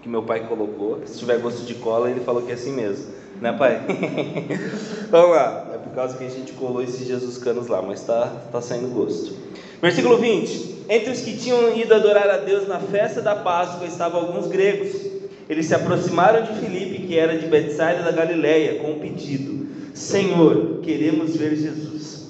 que 0.04 0.08
meu 0.10 0.22
pai 0.22 0.46
colocou. 0.46 1.00
Se 1.06 1.18
tiver 1.18 1.38
gosto 1.38 1.64
de 1.64 1.74
cola, 1.76 2.10
ele 2.10 2.20
falou 2.20 2.42
que 2.42 2.50
é 2.50 2.54
assim 2.54 2.72
mesmo, 2.72 3.06
né, 3.40 3.52
pai? 3.52 3.80
Vamos 5.10 5.30
lá. 5.30 5.70
É 5.74 5.78
por 5.78 5.94
causa 5.94 6.18
que 6.18 6.24
a 6.24 6.28
gente 6.28 6.52
colou 6.52 6.82
esses 6.82 7.06
Jesus 7.06 7.38
canos 7.38 7.68
lá, 7.68 7.80
mas 7.80 8.02
tá, 8.02 8.30
tá 8.52 8.60
saindo 8.60 8.88
gosto. 8.88 9.34
Versículo 9.80 10.18
20: 10.18 10.84
Entre 10.90 11.10
os 11.10 11.20
que 11.20 11.38
tinham 11.38 11.74
ido 11.74 11.94
adorar 11.94 12.28
a 12.28 12.36
Deus 12.36 12.68
na 12.68 12.78
festa 12.78 13.22
da 13.22 13.34
Páscoa 13.34 13.86
estavam 13.86 14.20
alguns 14.20 14.46
gregos. 14.46 14.94
Eles 15.48 15.66
se 15.66 15.74
aproximaram 15.74 16.42
de 16.42 16.60
Filipe, 16.60 17.06
que 17.06 17.18
era 17.18 17.38
de 17.38 17.46
Betsaida 17.46 18.02
da 18.02 18.12
Galileia, 18.12 18.80
com 18.80 18.92
um 18.92 18.98
pedido: 18.98 19.66
Senhor, 19.94 20.80
queremos 20.82 21.34
ver 21.34 21.56
Jesus. 21.56 22.23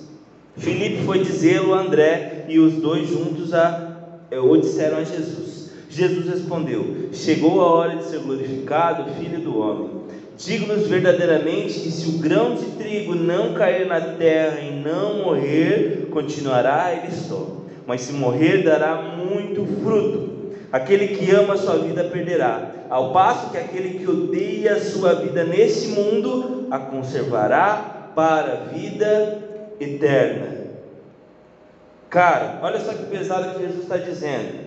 Filipe 0.56 1.04
foi 1.04 1.18
dizê-lo 1.18 1.74
a 1.74 1.80
André, 1.80 2.44
e 2.48 2.58
os 2.58 2.74
dois 2.74 3.08
juntos 3.08 3.52
a, 3.52 3.96
eh, 4.30 4.38
o 4.38 4.56
disseram 4.56 4.98
a 4.98 5.04
Jesus. 5.04 5.70
Jesus 5.88 6.26
respondeu: 6.28 7.08
Chegou 7.12 7.60
a 7.60 7.72
hora 7.72 7.96
de 7.96 8.04
ser 8.04 8.20
glorificado 8.20 9.10
o 9.10 9.14
Filho 9.14 9.40
do 9.40 9.58
Homem. 9.58 9.90
Digo-vos 10.36 10.88
verdadeiramente 10.88 11.80
que 11.80 11.90
se 11.90 12.08
o 12.08 12.18
grão 12.18 12.56
de 12.56 12.66
trigo 12.72 13.14
não 13.14 13.54
cair 13.54 13.86
na 13.86 14.00
terra 14.00 14.60
e 14.60 14.82
não 14.82 15.24
morrer, 15.24 16.08
continuará 16.10 16.92
ele 16.92 17.12
só. 17.12 17.62
Mas 17.86 18.02
se 18.02 18.12
morrer, 18.12 18.64
dará 18.64 18.96
muito 18.96 19.64
fruto. 19.82 20.34
Aquele 20.72 21.08
que 21.16 21.30
ama 21.30 21.54
a 21.54 21.56
sua 21.56 21.76
vida 21.76 22.02
perderá, 22.02 22.72
ao 22.90 23.12
passo 23.12 23.50
que 23.52 23.58
aquele 23.58 24.00
que 24.00 24.10
odeia 24.10 24.74
a 24.74 24.80
sua 24.80 25.14
vida 25.14 25.44
nesse 25.44 25.88
mundo 25.88 26.66
a 26.68 26.80
conservará 26.80 28.10
para 28.16 28.52
a 28.52 28.56
vida 28.72 29.43
eterna. 29.80 30.64
Cara, 32.10 32.60
olha 32.62 32.80
só 32.80 32.92
que 32.92 33.06
pesado 33.06 33.54
que 33.54 33.66
Jesus 33.66 33.82
está 33.82 33.96
dizendo 33.96 34.64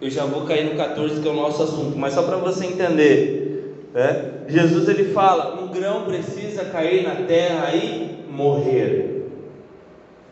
eu 0.00 0.08
já 0.08 0.24
vou 0.24 0.46
cair 0.46 0.64
no 0.64 0.76
14 0.76 1.20
que 1.20 1.28
é 1.28 1.30
o 1.30 1.34
nosso 1.34 1.62
assunto, 1.62 1.98
mas 1.98 2.14
só 2.14 2.22
para 2.22 2.38
você 2.38 2.64
entender, 2.64 3.88
né? 3.92 4.32
Jesus 4.48 4.88
ele 4.88 5.12
fala, 5.12 5.60
um 5.62 5.68
grão 5.68 6.04
precisa 6.04 6.64
cair 6.64 7.02
na 7.02 7.26
terra 7.26 7.74
e 7.74 8.24
morrer. 8.30 9.28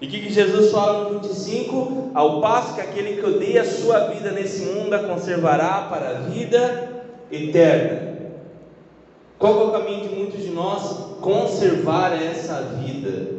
E 0.01 0.07
o 0.07 0.09
que, 0.09 0.21
que 0.21 0.33
Jesus 0.33 0.71
fala 0.71 1.11
no 1.11 1.21
25? 1.21 2.13
Ao 2.15 2.41
passo 2.41 2.77
que 2.77 2.81
aquele 2.81 3.21
que 3.21 3.27
odeia 3.27 3.63
a 3.63 3.65
sua 3.65 4.07
vida 4.09 4.31
nesse 4.31 4.65
mundo 4.65 4.95
a 4.95 5.01
conservará 5.01 5.89
para 5.91 6.11
a 6.11 6.15
vida 6.21 7.05
eterna. 7.31 8.17
Qual 9.39 9.61
é 9.61 9.65
o 9.67 9.71
caminho 9.73 10.09
de 10.09 10.15
muitos 10.15 10.43
de 10.43 10.51
nós? 10.51 11.19
Conservar 11.21 12.13
essa 12.15 12.63
vida. 12.81 13.38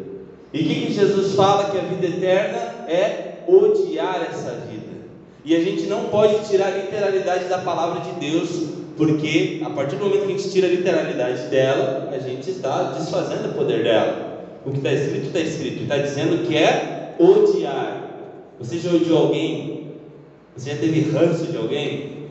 E 0.53 0.61
o 0.61 0.63
que, 0.63 0.85
que 0.87 0.93
Jesus 0.93 1.35
fala 1.35 1.69
que 1.69 1.77
a 1.77 1.81
vida 1.81 2.07
eterna 2.07 2.57
é 2.87 3.43
odiar 3.47 4.27
essa 4.29 4.51
vida? 4.69 4.89
E 5.45 5.55
a 5.55 5.59
gente 5.59 5.83
não 5.83 6.05
pode 6.05 6.47
tirar 6.47 6.67
a 6.67 6.77
literalidade 6.77 7.45
da 7.45 7.59
palavra 7.59 8.01
de 8.01 8.19
Deus, 8.19 8.49
porque 8.97 9.61
a 9.63 9.69
partir 9.69 9.95
do 9.95 10.05
momento 10.05 10.25
que 10.25 10.33
a 10.33 10.37
gente 10.37 10.51
tira 10.51 10.67
a 10.67 10.71
literalidade 10.71 11.43
dela, 11.47 12.09
a 12.11 12.19
gente 12.19 12.49
está 12.49 12.91
desfazendo 12.91 13.49
o 13.49 13.53
poder 13.53 13.83
dela. 13.83 14.29
O 14.65 14.71
que 14.71 14.77
está 14.77 14.91
escrito, 14.91 15.27
está 15.27 15.39
escrito, 15.39 15.83
está 15.83 15.97
dizendo 15.97 16.45
que 16.45 16.57
é 16.57 17.15
odiar. 17.19 18.09
Você 18.59 18.77
já 18.77 18.89
odiou 18.89 19.19
alguém? 19.19 19.91
Você 20.55 20.71
já 20.71 20.77
teve 20.77 21.11
ranço 21.11 21.45
de 21.45 21.57
alguém? 21.57 22.27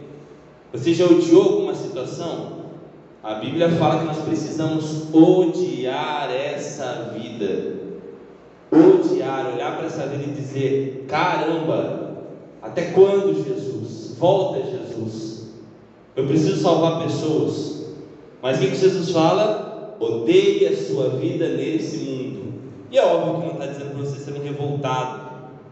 Você 0.72 0.92
já 0.92 1.06
odiou 1.06 1.42
alguma 1.42 1.74
situação? 1.74 2.58
A 3.22 3.34
Bíblia 3.34 3.70
fala 3.70 4.00
que 4.00 4.06
nós 4.06 4.18
precisamos 4.18 5.12
odiar 5.14 6.30
essa 6.30 7.14
vida. 7.18 7.77
Odiar, 8.70 9.54
olhar 9.54 9.76
para 9.76 9.86
essa 9.86 10.06
vida 10.06 10.24
e 10.24 10.34
dizer: 10.34 11.06
caramba, 11.08 12.24
até 12.62 12.90
quando, 12.90 13.44
Jesus? 13.44 14.16
Volta, 14.18 14.62
Jesus. 14.64 15.48
Eu 16.16 16.26
preciso 16.26 16.60
salvar 16.60 17.02
pessoas. 17.04 17.86
Mas 18.42 18.58
o 18.58 18.60
que 18.60 18.74
Jesus 18.74 19.10
fala? 19.10 19.96
Odeie 20.00 20.66
a 20.66 20.76
sua 20.76 21.10
vida 21.10 21.48
nesse 21.48 21.98
mundo. 21.98 22.54
E 22.90 22.98
é 22.98 23.04
óbvio 23.04 23.40
que 23.40 23.46
não 23.46 23.52
está 23.52 23.66
dizendo 23.66 23.94
para 23.94 24.04
você 24.04 24.18
ser 24.18 24.32
um 24.32 24.42
revoltado, 24.42 25.20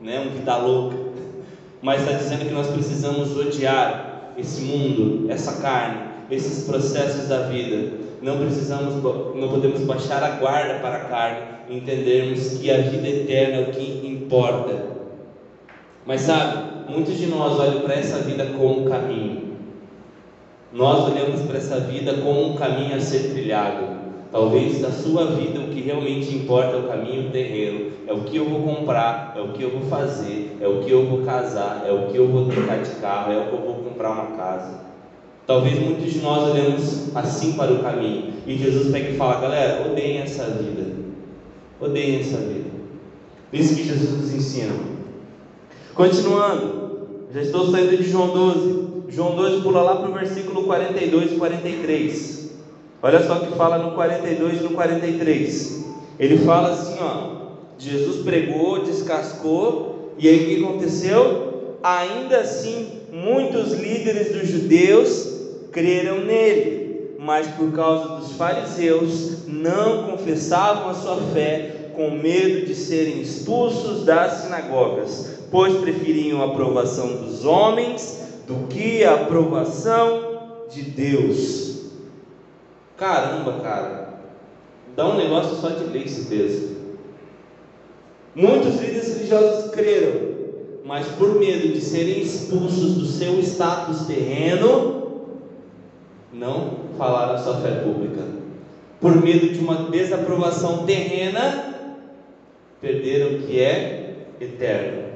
né? 0.00 0.20
um 0.20 0.36
vida 0.36 0.56
louca. 0.56 0.96
Mas 1.82 2.02
está 2.02 2.12
dizendo 2.12 2.46
que 2.46 2.54
nós 2.54 2.68
precisamos 2.68 3.36
odiar 3.36 4.32
esse 4.36 4.62
mundo, 4.62 5.30
essa 5.30 5.60
carne, 5.60 6.08
esses 6.30 6.64
processos 6.64 7.28
da 7.28 7.48
vida. 7.48 8.05
Não 8.22 8.38
precisamos, 8.38 8.94
não 9.34 9.48
podemos 9.48 9.82
baixar 9.82 10.22
a 10.22 10.30
guarda 10.30 10.80
para 10.80 10.96
a 10.96 11.04
carne, 11.04 11.40
entendermos 11.68 12.58
que 12.58 12.70
a 12.70 12.78
vida 12.78 13.08
eterna 13.08 13.56
é 13.56 13.60
o 13.68 13.72
que 13.72 14.06
importa. 14.06 14.96
Mas 16.06 16.22
sabe, 16.22 16.90
muitos 16.90 17.18
de 17.18 17.26
nós 17.26 17.58
olham 17.58 17.80
para 17.80 17.94
essa 17.94 18.18
vida 18.18 18.46
como 18.56 18.82
um 18.82 18.84
caminho. 18.88 19.56
Nós 20.72 21.10
olhamos 21.10 21.42
para 21.42 21.58
essa 21.58 21.80
vida 21.80 22.14
como 22.14 22.52
um 22.52 22.54
caminho 22.54 22.96
a 22.96 23.00
ser 23.00 23.30
trilhado. 23.32 23.96
Talvez 24.32 24.80
da 24.80 24.90
sua 24.90 25.26
vida 25.26 25.60
o 25.60 25.68
que 25.68 25.80
realmente 25.80 26.34
importa 26.34 26.76
é 26.76 26.76
o 26.76 26.88
caminho 26.88 27.30
terreno, 27.30 27.92
é 28.06 28.12
o 28.12 28.22
que 28.22 28.36
eu 28.36 28.44
vou 28.44 28.60
comprar, 28.60 29.32
é 29.36 29.40
o 29.40 29.52
que 29.52 29.62
eu 29.62 29.70
vou 29.70 29.82
fazer, 29.88 30.58
é 30.60 30.66
o 30.66 30.80
que 30.80 30.90
eu 30.90 31.06
vou 31.06 31.22
casar, 31.22 31.84
é 31.86 31.92
o 31.92 32.08
que 32.08 32.16
eu 32.16 32.28
vou 32.28 32.46
trocar 32.46 32.82
de 32.82 32.90
carro, 32.96 33.32
é 33.32 33.38
o 33.38 33.46
que 33.46 33.52
eu 33.54 33.60
vou 33.60 33.74
comprar 33.76 34.10
uma 34.10 34.36
casa. 34.36 34.80
Talvez 35.46 35.78
muitos 35.78 36.12
de 36.12 36.18
nós 36.18 36.50
olhemos 36.50 37.14
assim 37.14 37.52
para 37.52 37.72
o 37.72 37.78
caminho 37.78 38.32
e 38.46 38.58
Jesus 38.58 38.90
pega 38.90 39.10
e 39.10 39.16
fala: 39.16 39.40
galera, 39.40 39.88
odeiem 39.88 40.18
essa 40.18 40.44
vida, 40.44 40.86
odeiem 41.80 42.20
essa 42.20 42.38
vida. 42.38 42.70
Isso 43.52 43.76
que 43.76 43.84
Jesus 43.84 44.10
nos 44.10 44.34
ensina. 44.34 44.74
Continuando, 45.94 47.28
já 47.32 47.42
estou 47.42 47.70
saindo 47.70 47.96
de 47.96 48.10
João 48.10 48.28
12. 48.28 48.86
João 49.08 49.36
12 49.36 49.62
pula 49.62 49.82
lá 49.82 49.96
para 49.96 50.10
o 50.10 50.14
versículo 50.14 50.64
42 50.64 51.32
e 51.32 51.36
43. 51.36 52.50
Olha 53.00 53.24
só 53.24 53.36
o 53.36 53.46
que 53.46 53.56
fala 53.56 53.78
no 53.78 53.92
42 53.92 54.60
e 54.60 54.64
no 54.64 54.70
43. 54.70 55.86
Ele 56.18 56.38
fala 56.38 56.72
assim: 56.72 56.96
ó, 57.00 57.36
Jesus 57.78 58.24
pregou, 58.24 58.82
descascou, 58.82 60.12
e 60.18 60.28
aí 60.28 60.42
o 60.42 60.46
que 60.46 60.64
aconteceu? 60.64 61.76
Ainda 61.84 62.38
assim, 62.38 63.00
muitos 63.12 63.74
líderes 63.74 64.32
dos 64.32 64.48
judeus 64.48 65.35
creram 65.76 66.24
nele, 66.24 67.16
mas 67.18 67.46
por 67.48 67.70
causa 67.72 68.16
dos 68.16 68.32
fariseus 68.32 69.46
não 69.46 70.04
confessavam 70.04 70.88
a 70.88 70.94
sua 70.94 71.16
fé, 71.34 71.90
com 71.94 72.10
medo 72.10 72.66
de 72.66 72.74
serem 72.74 73.20
expulsos 73.20 74.04
das 74.04 74.32
sinagogas 74.42 75.36
pois 75.50 75.74
preferiam 75.76 76.42
a 76.42 76.46
aprovação 76.46 77.16
dos 77.16 77.44
homens 77.44 78.24
do 78.46 78.66
que 78.68 79.04
a 79.04 79.14
aprovação 79.14 80.66
de 80.70 80.82
Deus. 80.82 81.76
Caramba, 82.96 83.60
cara, 83.62 84.20
dá 84.94 85.08
um 85.08 85.16
negócio 85.16 85.56
só 85.56 85.70
de 85.70 85.84
ler 85.84 86.06
esse 86.06 86.26
texto. 86.26 86.76
Muitos 88.34 88.80
líderes 88.80 89.16
religiosos 89.16 89.70
creram, 89.70 90.36
mas 90.84 91.06
por 91.08 91.36
medo 91.36 91.72
de 91.72 91.80
serem 91.80 92.20
expulsos 92.20 92.94
do 92.94 93.06
seu 93.06 93.40
status 93.40 94.06
terreno, 94.06 94.95
não 96.38 96.70
falaram 96.98 97.38
sua 97.38 97.56
fé 97.56 97.70
pública. 97.82 98.22
Por 99.00 99.16
medo 99.22 99.48
de 99.48 99.58
uma 99.58 99.90
desaprovação 99.90 100.84
terrena, 100.84 101.74
perderam 102.80 103.38
o 103.38 103.42
que 103.42 103.60
é 103.60 104.14
eterno. 104.40 105.06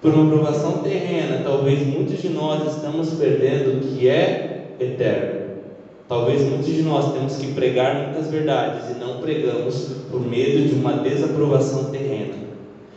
Por 0.00 0.12
uma 0.12 0.26
aprovação 0.26 0.78
terrena, 0.78 1.40
talvez 1.42 1.86
muitos 1.86 2.20
de 2.20 2.28
nós 2.28 2.74
estamos 2.74 3.14
perdendo 3.14 3.78
o 3.78 3.80
que 3.80 4.08
é 4.08 4.72
eterno. 4.78 5.46
Talvez 6.08 6.42
muitos 6.42 6.66
de 6.66 6.82
nós 6.82 7.12
temos 7.12 7.36
que 7.36 7.52
pregar 7.52 8.04
muitas 8.04 8.30
verdades 8.30 8.90
e 8.90 8.98
não 8.98 9.20
pregamos 9.20 9.90
por 10.10 10.20
medo 10.20 10.68
de 10.68 10.74
uma 10.74 10.92
desaprovação 10.94 11.90
terrena. 11.90 12.34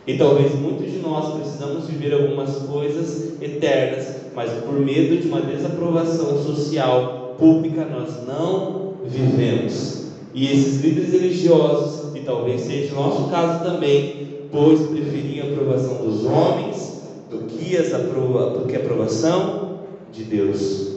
E 0.06 0.14
talvez 0.14 0.54
muitos 0.54 0.92
de 0.92 0.98
nós 0.98 1.34
precisamos 1.34 1.86
viver 1.88 2.14
algumas 2.14 2.56
coisas 2.56 3.40
eternas, 3.42 4.16
mas 4.34 4.50
por 4.62 4.74
medo 4.74 5.16
de 5.20 5.26
uma 5.26 5.40
desaprovação 5.40 6.36
social 6.38 7.19
pública 7.40 7.84
nós 7.86 8.24
não 8.26 8.94
vivemos. 9.04 10.10
E 10.32 10.46
esses 10.46 10.80
líderes 10.82 11.12
religiosos, 11.12 12.14
e 12.14 12.20
talvez 12.20 12.60
seja 12.60 12.92
o 12.92 12.96
nosso 12.96 13.28
caso 13.30 13.64
também, 13.64 14.46
pois 14.52 14.80
preferiam 14.82 15.48
a 15.48 15.52
aprovação 15.52 15.96
dos 16.04 16.24
homens 16.24 17.02
do 17.28 17.38
que, 17.46 17.76
as 17.76 17.92
aprova, 17.92 18.50
do 18.50 18.68
que 18.68 18.76
a 18.76 18.78
aprovação 18.78 19.80
de 20.12 20.22
Deus. 20.24 20.90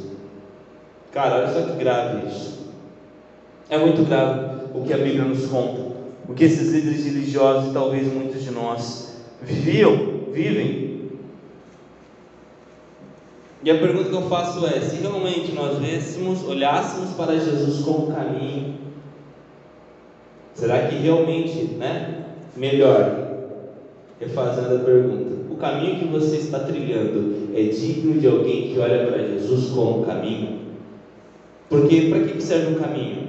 Cara, 1.11 1.37
olha 1.37 1.53
só 1.53 1.61
que 1.61 1.79
grave 1.79 2.27
isso. 2.27 2.59
É 3.69 3.77
muito 3.77 4.03
grave 4.03 4.65
o 4.75 4.81
que 4.81 4.93
a 4.93 4.97
Bíblia 4.97 5.23
nos 5.23 5.45
conta. 5.45 5.93
O 6.27 6.33
que 6.33 6.43
esses 6.43 6.71
líderes 6.71 7.05
religiosos 7.05 7.69
e 7.69 7.73
talvez 7.73 8.11
muitos 8.11 8.43
de 8.43 8.51
nós 8.51 9.15
viviam, 9.41 9.95
vivem. 10.31 10.82
E 13.63 13.71
a 13.71 13.77
pergunta 13.77 14.09
que 14.09 14.15
eu 14.15 14.23
faço 14.23 14.65
é: 14.65 14.81
se 14.81 14.97
realmente 14.97 15.53
nós 15.53 15.77
vêssemos, 15.77 16.45
olhássemos 16.45 17.11
para 17.11 17.33
Jesus 17.33 17.83
como 17.83 18.13
caminho, 18.13 18.75
será 20.53 20.87
que 20.87 20.95
realmente, 20.95 21.75
né? 21.75 22.25
Melhor, 22.57 23.23
refazendo 24.19 24.75
a 24.75 24.79
pergunta, 24.79 25.33
o 25.49 25.55
caminho 25.55 25.99
que 25.99 26.05
você 26.05 26.37
está 26.37 26.59
trilhando 26.59 27.49
é 27.55 27.63
digno 27.63 28.19
de 28.19 28.27
alguém 28.27 28.73
que 28.73 28.79
olha 28.79 29.07
para 29.07 29.23
Jesus 29.23 29.71
como 29.71 30.05
caminho? 30.05 30.59
Porque 31.69 32.09
para 32.09 32.19
que 32.19 32.43
serve 32.43 32.75
um 32.75 32.79
caminho? 32.79 33.27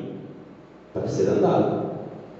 Para 0.92 1.08
ser 1.08 1.28
andado. 1.28 1.84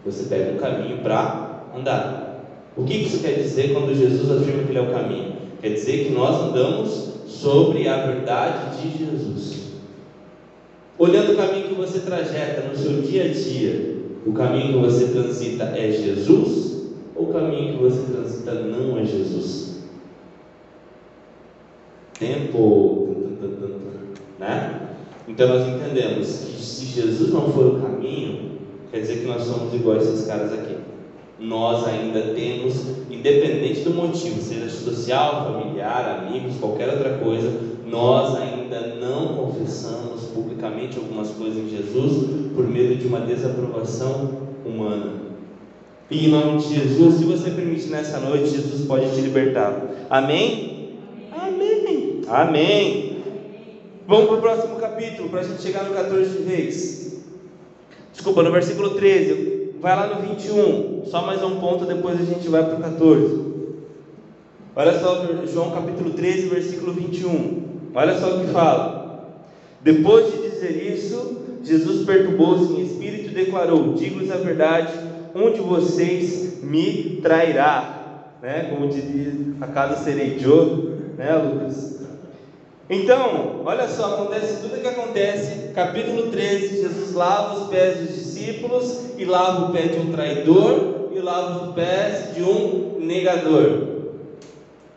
Você 0.05 0.25
pega 0.25 0.53
um 0.53 0.59
caminho 0.59 0.99
para 0.99 1.63
andar. 1.75 2.45
O 2.77 2.85
que 2.85 2.95
isso 2.95 3.23
quer 3.23 3.35
dizer 3.35 3.73
quando 3.73 3.95
Jesus 3.95 4.31
afirma 4.31 4.65
que 4.65 4.71
Ele 4.73 4.79
é 4.79 4.83
o 4.83 4.93
caminho? 4.93 5.33
Quer 5.63 5.71
dizer 5.71 6.05
que 6.05 6.13
nós 6.13 6.43
andamos 6.43 7.13
sobre 7.26 7.88
a 7.88 8.07
verdade 8.07 8.81
de 8.81 8.99
Jesus. 8.99 9.64
Olhando 10.99 11.33
o 11.33 11.37
caminho 11.37 11.69
que 11.69 11.75
você 11.75 12.00
trajeta 12.00 12.69
no 12.69 12.76
seu 12.76 13.02
dia 13.02 13.25
a 13.25 13.28
dia, 13.28 13.97
o 14.25 14.33
caminho 14.33 14.75
que 14.75 14.87
você 14.87 15.09
transita 15.09 15.64
é 15.64 15.90
Jesus 15.90 16.93
ou 17.14 17.31
o 17.31 17.33
caminho 17.33 17.76
que 17.76 17.83
você 17.83 18.12
transita 18.12 18.54
não 18.54 18.99
é 18.99 19.04
Jesus? 19.04 19.83
Tempo, 22.19 23.16
né? 24.38 24.81
Então 25.26 25.49
nós 25.49 25.66
entendemos 25.66 26.28
que 26.28 26.62
se 26.62 26.85
Jesus 26.87 27.33
não 27.33 27.52
for 27.52 27.66
o 27.66 27.81
caminho, 27.81 28.52
quer 28.90 29.00
dizer 29.00 29.21
que 29.21 29.26
nós 29.26 29.43
somos 29.43 29.75
iguais 29.75 30.07
a 30.07 30.12
esses 30.12 30.26
caras 30.26 30.52
aqui. 30.52 30.76
Nós 31.40 31.87
ainda 31.88 32.35
temos, 32.35 32.76
independente 33.11 33.81
do 33.81 33.90
motivo, 33.90 34.40
seja 34.40 34.69
social, 34.71 35.52
familiar, 35.52 35.74
amigos, 35.87 36.57
qualquer 36.59 36.88
outra 36.88 37.19
coisa, 37.19 37.53
nós 37.87 38.37
ainda 38.37 38.95
não 39.00 39.35
confessamos 39.35 40.23
publicamente 40.35 40.99
algumas 40.99 41.31
coisas 41.31 41.57
em 41.59 41.69
Jesus 41.69 42.53
por 42.55 42.67
medo 42.69 42.97
de 42.97 43.07
uma 43.07 43.21
desaprovação 43.21 44.31
humana. 44.64 45.12
E 46.11 46.26
em 46.26 46.29
nome 46.29 46.59
de 46.59 46.75
Jesus, 46.75 47.17
se 47.17 47.25
você 47.25 47.50
permite 47.50 47.87
nessa 47.88 48.19
noite, 48.21 48.49
Jesus 48.49 48.87
pode 48.87 49.11
te 49.14 49.21
libertar. 49.21 49.75
Amém? 50.11 50.99
Amém. 51.33 52.21
Amém. 52.29 53.23
Vamos 54.07 54.26
para 54.26 54.37
o 54.37 54.41
próximo 54.41 54.76
capítulo, 54.76 55.29
para 55.29 55.40
a 55.40 55.44
gente 55.44 55.62
chegar 55.62 55.85
no 55.85 55.94
14 55.94 56.38
de 56.38 56.42
Reis. 56.44 57.25
Desculpa, 58.12 58.42
no 58.42 58.53
versículo 58.53 58.90
13. 58.90 59.75
Vai 59.81 59.97
lá 59.97 60.14
no 60.14 60.23
21. 60.23 61.05
Só 61.07 61.23
mais 61.25 61.42
um 61.42 61.59
ponto, 61.59 61.85
depois 61.85 62.20
a 62.20 62.25
gente 62.25 62.49
vai 62.49 62.64
para 62.64 62.77
o 62.77 62.81
14. 62.81 63.54
Olha 64.77 64.99
só, 64.99 65.25
João 65.47 65.71
capítulo 65.71 66.11
13, 66.15 66.49
versículo 66.49 66.93
21. 66.93 67.63
Olha 67.95 68.19
só 68.19 68.37
o 68.37 68.41
que 68.41 68.49
fala. 68.49 69.39
Depois 69.81 70.33
de 70.33 70.51
dizer 70.51 70.93
isso, 70.93 71.61
Jesus 71.63 72.05
perturbou-se 72.05 72.73
em 72.73 72.85
espírito 72.85 73.31
e 73.31 73.35
declarou: 73.35 73.95
Digo-lhes 73.95 74.33
a 74.33 74.37
verdade, 74.37 74.93
um 75.33 75.53
de 75.53 75.61
vocês 75.61 76.61
me 76.61 77.21
trairá. 77.23 78.33
Né? 78.43 78.69
Como 78.69 78.89
diria, 78.89 79.33
a 79.61 79.69
casa 79.69 80.03
serei 80.03 80.41
Joe, 80.41 80.89
né, 81.17 81.37
Lucas? 81.37 82.01
Então, 82.91 83.63
olha 83.65 83.87
só, 83.87 84.15
acontece 84.15 84.61
tudo 84.61 84.77
o 84.77 84.81
que 84.81 84.89
acontece. 84.89 85.73
Capítulo 85.73 86.33
13, 86.33 86.83
Jesus 86.83 87.15
lava 87.15 87.61
os 87.61 87.69
pés 87.69 87.99
dos 87.99 88.09
discípulos 88.09 89.05
e 89.17 89.25
lava 89.25 89.67
o 89.67 89.73
pé 89.73 89.83
de 89.83 90.01
um 90.01 90.11
traidor 90.11 91.11
e 91.15 91.21
lava 91.21 91.69
os 91.69 91.75
pés 91.75 92.35
de 92.35 92.43
um 92.43 92.99
negador. 92.99 93.93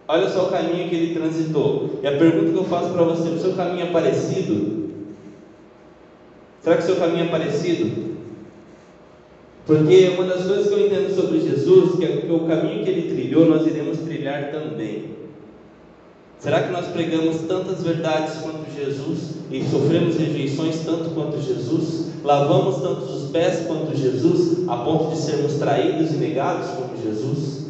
Olha 0.08 0.30
só 0.30 0.46
o 0.46 0.52
caminho 0.52 0.88
que 0.90 0.96
ele 0.96 1.14
transitou. 1.14 2.00
E 2.02 2.08
a 2.08 2.18
pergunta 2.18 2.52
que 2.52 2.58
eu 2.58 2.64
faço 2.64 2.92
para 2.92 3.04
você: 3.04 3.30
o 3.30 3.40
seu 3.40 3.54
caminho 3.54 3.88
é 3.88 3.92
parecido? 3.92 4.88
Será 6.62 6.78
que 6.78 6.84
o 6.84 6.86
seu 6.86 6.96
caminho 6.96 7.26
é 7.26 7.28
parecido? 7.28 8.08
Porque 9.66 10.10
uma 10.18 10.24
das 10.24 10.46
coisas 10.46 10.68
que 10.68 10.74
eu 10.74 10.86
entendo 10.86 11.14
sobre 11.14 11.42
Jesus, 11.42 12.02
é 12.02 12.22
que 12.22 12.32
o 12.32 12.48
caminho 12.48 12.86
que 12.86 12.90
ele 12.90 13.14
trilhou, 13.14 13.46
nós 13.46 13.68
iremos 13.68 13.98
trilhar 13.98 14.50
também. 14.50 15.18
Será 16.40 16.64
que 16.64 16.72
nós 16.72 16.88
pregamos 16.88 17.42
tantas 17.42 17.84
verdades 17.84 18.38
quanto 18.38 18.72
Jesus 18.74 19.36
e 19.52 19.64
sofremos 19.66 20.16
rejeições 20.18 20.86
tanto 20.86 21.10
quanto 21.10 21.42
Jesus? 21.42 22.08
Lavamos 22.24 22.82
tantos 22.82 23.24
os 23.24 23.32
pés 23.32 23.66
quanto 23.68 23.96
Jesus, 23.96 24.68
a 24.70 24.78
ponto 24.78 25.12
de 25.12 25.18
sermos 25.18 25.56
traídos 25.56 26.14
e 26.14 26.18
negados 26.18 26.70
como 26.70 26.96
Jesus? 27.04 27.67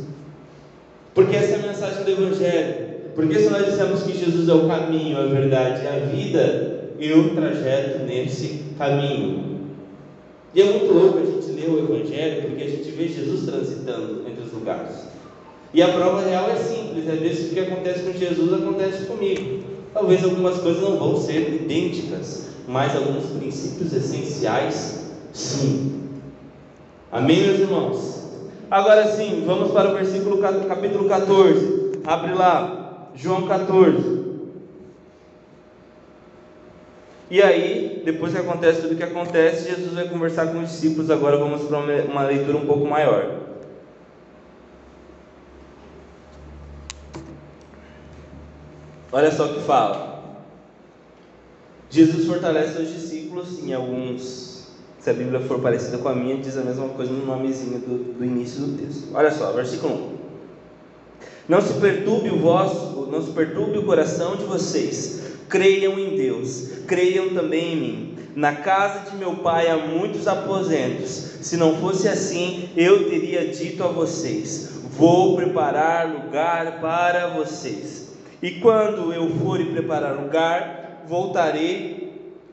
Porque 1.17 1.36
essa 1.36 1.56
é 1.56 1.56
a 1.56 1.67
mensagem 1.69 2.03
do 2.03 2.12
Evangelho. 2.12 2.75
Porque 3.15 3.39
se 3.39 3.49
nós 3.49 3.65
dissemos 3.65 4.03
que 4.03 4.15
Jesus 4.15 4.47
é 4.47 4.53
o 4.53 4.67
caminho, 4.67 5.17
a 5.17 5.25
verdade 5.25 5.82
e 5.84 5.88
a 5.88 6.06
vida, 6.06 6.91
eu 6.99 7.34
trajeto 7.34 8.06
nesse 8.06 8.65
caminho. 8.77 9.62
E 10.53 10.62
é 10.62 10.65
muito 10.65 10.93
louco 10.93 11.17
a 11.17 11.25
gente 11.25 11.60
ler 11.60 11.71
o 11.71 11.80
Evangelho, 11.80 12.43
porque 12.43 12.63
a 12.63 12.69
gente 12.69 12.91
vê 12.91 13.08
Jesus 13.08 13.47
transitando 13.47 14.25
entre 14.27 14.43
os 14.43 14.53
lugares. 14.53 15.08
E 15.73 15.82
a 15.82 15.88
prova 15.88 16.21
real 16.21 16.51
é 16.51 16.56
simples, 16.56 17.10
às 17.10 17.19
vezes 17.19 17.51
o 17.51 17.53
que 17.56 17.62
acontece 17.62 18.01
com 18.01 18.13
Jesus 18.13 18.53
acontece 18.53 19.06
comigo. 19.06 19.63
Talvez 19.95 20.23
algumas 20.23 20.60
coisas 20.60 20.84
não 20.84 20.97
vão 20.97 21.17
ser 21.17 21.51
idênticas, 21.51 22.49
mas 22.67 22.95
alguns 22.95 23.25
princípios 23.32 23.91
essenciais, 23.91 25.13
sim. 25.34 25.99
Amém, 27.12 27.41
meus 27.41 27.60
irmãos? 27.60 28.26
Agora 28.69 29.08
sim, 29.08 29.43
vamos 29.45 29.71
para 29.71 29.89
o 29.89 29.93
versículo 29.93 30.39
capítulo 30.39 31.08
14. 31.08 32.01
Abre 32.06 32.34
lá, 32.34 33.10
João 33.15 33.47
14. 33.47 34.17
E 37.30 37.41
aí, 37.41 38.01
depois 38.06 38.34
que 38.34 38.39
acontece 38.39 38.82
tudo 38.82 38.93
o 38.93 38.97
que 38.97 39.03
acontece, 39.03 39.69
Jesus 39.69 39.93
vai 39.93 40.08
conversar 40.08 40.47
com 40.47 40.60
os 40.60 40.69
discípulos. 40.69 41.10
Agora 41.10 41.38
vamos 41.38 41.63
para 41.63 41.77
uma 41.77 42.23
leitura 42.23 42.58
um 42.58 42.65
pouco 42.65 42.86
maior. 42.86 43.38
Olha 49.12 49.32
só 49.32 49.45
o 49.45 49.53
que 49.53 49.62
fala. 49.62 50.23
Jesus 51.89 52.25
fortalece 52.25 52.82
os 52.82 52.89
discípulos 52.89 53.60
em 53.63 53.73
alguns. 53.73 54.57
Se 55.08 55.12
a 55.12 55.13
Bíblia 55.13 55.39
for 55.39 55.62
parecida 55.62 56.00
com 56.00 56.10
a 56.10 56.13
minha, 56.13 56.36
diz 56.36 56.58
a 56.58 56.62
mesma 56.65 56.89
coisa 56.89 57.13
no 57.13 57.26
nomezinho 57.26 57.80
do, 57.80 58.13
do 58.15 58.26
início 58.26 58.60
do 58.60 58.78
texto. 58.78 59.08
Olha 59.13 59.32
só, 59.32 59.54
versículo 59.54 59.93
1. 59.93 60.17
Não 61.48 61.62
se 61.62 61.76
perturbe 61.76 62.30
o 62.30 62.39
vosso, 62.39 63.08
não 63.10 63.22
se 63.22 63.32
perturbe 63.32 63.78
o 63.78 63.84
coração 63.84 64.36
de 64.36 64.43
vocês. 64.43 65.38
Creiam 65.48 65.98
em 65.98 66.17
Deus, 66.17 66.72
creiam 66.88 67.30
também 67.30 67.72
em 67.72 67.76
mim. 67.78 68.17
Na 68.36 68.54
casa 68.54 69.10
de 69.10 69.15
meu 69.15 69.36
pai 69.36 69.70
há 69.70 69.78
muitos 69.78 70.28
aposentos. 70.28 71.08
Se 71.39 71.56
não 71.56 71.78
fosse 71.78 72.10
assim, 72.10 72.67
eu 72.76 73.10
teria 73.10 73.48
dito 73.48 73.86
a 73.86 73.88
vocês: 73.88 74.72
Vou 74.91 75.38
preparar 75.38 76.06
lugar 76.06 76.82
para 76.82 77.28
vocês. 77.28 78.10
E 78.41 78.52
quando 78.60 79.13
eu 79.13 79.30
for 79.38 79.58
preparar 79.67 80.22
lugar, 80.22 81.06
voltarei 81.08 82.08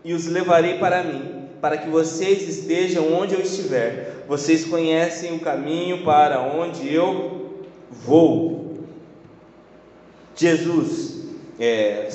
e 0.04 0.12
os 0.12 0.26
levarei 0.26 0.78
para 0.78 1.02
mim, 1.02 1.33
para 1.64 1.78
que 1.78 1.88
vocês 1.88 2.46
estejam 2.46 3.10
onde 3.14 3.32
eu 3.32 3.40
estiver. 3.40 4.26
Vocês 4.28 4.66
conhecem 4.66 5.34
o 5.34 5.38
caminho 5.38 6.04
para 6.04 6.38
onde 6.42 6.92
eu 6.92 7.64
vou. 7.90 8.80
Jesus, 10.36 11.24
5. 11.56 11.56
É, 11.58 12.08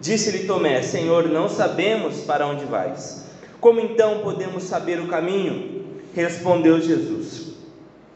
Disse-lhe 0.00 0.46
Tomé: 0.46 0.80
Senhor, 0.80 1.28
não 1.28 1.48
sabemos 1.48 2.20
para 2.20 2.46
onde 2.46 2.64
vais. 2.64 3.26
Como 3.60 3.80
então 3.80 4.20
podemos 4.20 4.62
saber 4.62 5.00
o 5.00 5.08
caminho? 5.08 5.84
Respondeu 6.14 6.80
Jesus: 6.80 7.54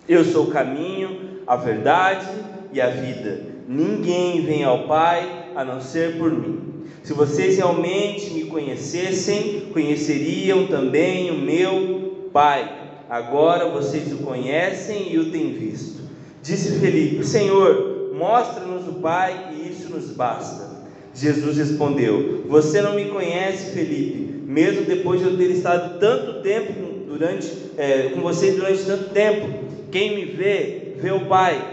Eu 0.08 0.24
sou 0.24 0.44
o 0.44 0.52
caminho, 0.52 1.40
a 1.44 1.56
verdade 1.56 2.24
e 2.72 2.80
a 2.80 2.86
vida. 2.86 3.40
Ninguém 3.66 4.46
vem 4.46 4.62
ao 4.62 4.86
Pai 4.86 5.48
a 5.56 5.64
não 5.64 5.80
ser 5.80 6.16
por 6.16 6.30
mim. 6.30 6.65
Se 7.06 7.12
vocês 7.12 7.56
realmente 7.56 8.32
me 8.32 8.46
conhecessem, 8.46 9.68
conheceriam 9.72 10.66
também 10.66 11.30
o 11.30 11.38
meu 11.38 12.30
Pai. 12.32 12.68
Agora 13.08 13.70
vocês 13.70 14.12
o 14.12 14.24
conhecem 14.24 15.12
e 15.12 15.16
o 15.16 15.30
têm 15.30 15.52
visto. 15.52 16.02
Disse 16.42 16.80
Felipe: 16.80 17.24
Senhor, 17.24 18.10
mostra-nos 18.12 18.88
o 18.88 18.94
Pai 18.94 19.54
e 19.54 19.70
isso 19.70 19.88
nos 19.88 20.10
basta. 20.10 20.68
Jesus 21.14 21.56
respondeu: 21.58 22.42
Você 22.48 22.82
não 22.82 22.96
me 22.96 23.04
conhece, 23.04 23.72
Felipe, 23.72 24.42
mesmo 24.44 24.84
depois 24.84 25.20
de 25.20 25.28
eu 25.28 25.36
ter 25.36 25.52
estado 25.52 26.00
tanto 26.00 26.42
tempo 26.42 26.72
durante, 27.06 27.52
é, 27.78 28.08
com 28.08 28.20
você 28.20 28.50
durante 28.50 28.84
tanto 28.84 29.10
tempo. 29.10 29.46
Quem 29.92 30.16
me 30.16 30.24
vê, 30.24 30.94
vê 31.00 31.12
o 31.12 31.26
Pai. 31.26 31.64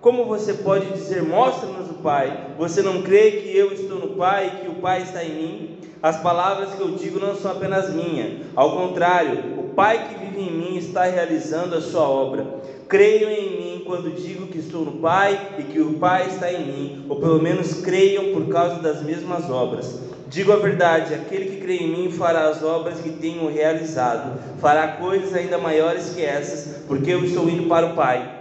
Como 0.00 0.26
você 0.26 0.54
pode 0.54 0.86
dizer, 0.92 1.24
mostra-nos 1.24 1.85
Pai? 1.96 2.54
Você 2.58 2.82
não 2.82 3.02
crê 3.02 3.32
que 3.32 3.56
eu 3.56 3.72
estou 3.72 3.98
no 3.98 4.08
Pai 4.16 4.46
e 4.46 4.60
que 4.62 4.68
o 4.68 4.74
Pai 4.74 5.02
está 5.02 5.22
em 5.24 5.34
mim? 5.34 5.78
As 6.02 6.20
palavras 6.20 6.74
que 6.74 6.80
eu 6.80 6.92
digo 6.92 7.18
não 7.18 7.34
são 7.34 7.50
apenas 7.50 7.92
minhas, 7.92 8.46
ao 8.54 8.76
contrário, 8.76 9.58
o 9.58 9.70
Pai 9.74 10.08
que 10.08 10.24
vive 10.24 10.40
em 10.40 10.52
mim 10.52 10.76
está 10.76 11.04
realizando 11.04 11.74
a 11.74 11.80
sua 11.80 12.08
obra. 12.08 12.46
Creiam 12.88 13.30
em 13.30 13.50
mim 13.50 13.82
quando 13.84 14.14
digo 14.14 14.46
que 14.46 14.58
estou 14.58 14.84
no 14.84 14.92
Pai 14.92 15.38
e 15.58 15.62
que 15.64 15.80
o 15.80 15.94
Pai 15.94 16.28
está 16.28 16.52
em 16.52 16.64
mim, 16.64 17.06
ou 17.08 17.16
pelo 17.16 17.42
menos 17.42 17.80
creiam 17.80 18.32
por 18.32 18.48
causa 18.48 18.80
das 18.80 19.02
mesmas 19.02 19.50
obras. 19.50 19.98
Digo 20.28 20.52
a 20.52 20.56
verdade: 20.56 21.14
aquele 21.14 21.46
que 21.46 21.60
crê 21.60 21.76
em 21.76 21.88
mim 21.88 22.10
fará 22.10 22.48
as 22.48 22.62
obras 22.62 23.00
que 23.00 23.10
tenho 23.10 23.48
realizado, 23.50 24.38
fará 24.58 24.88
coisas 24.88 25.34
ainda 25.34 25.58
maiores 25.58 26.10
que 26.10 26.22
essas, 26.22 26.84
porque 26.86 27.10
eu 27.10 27.24
estou 27.24 27.48
indo 27.48 27.68
para 27.68 27.86
o 27.86 27.94
Pai. 27.94 28.36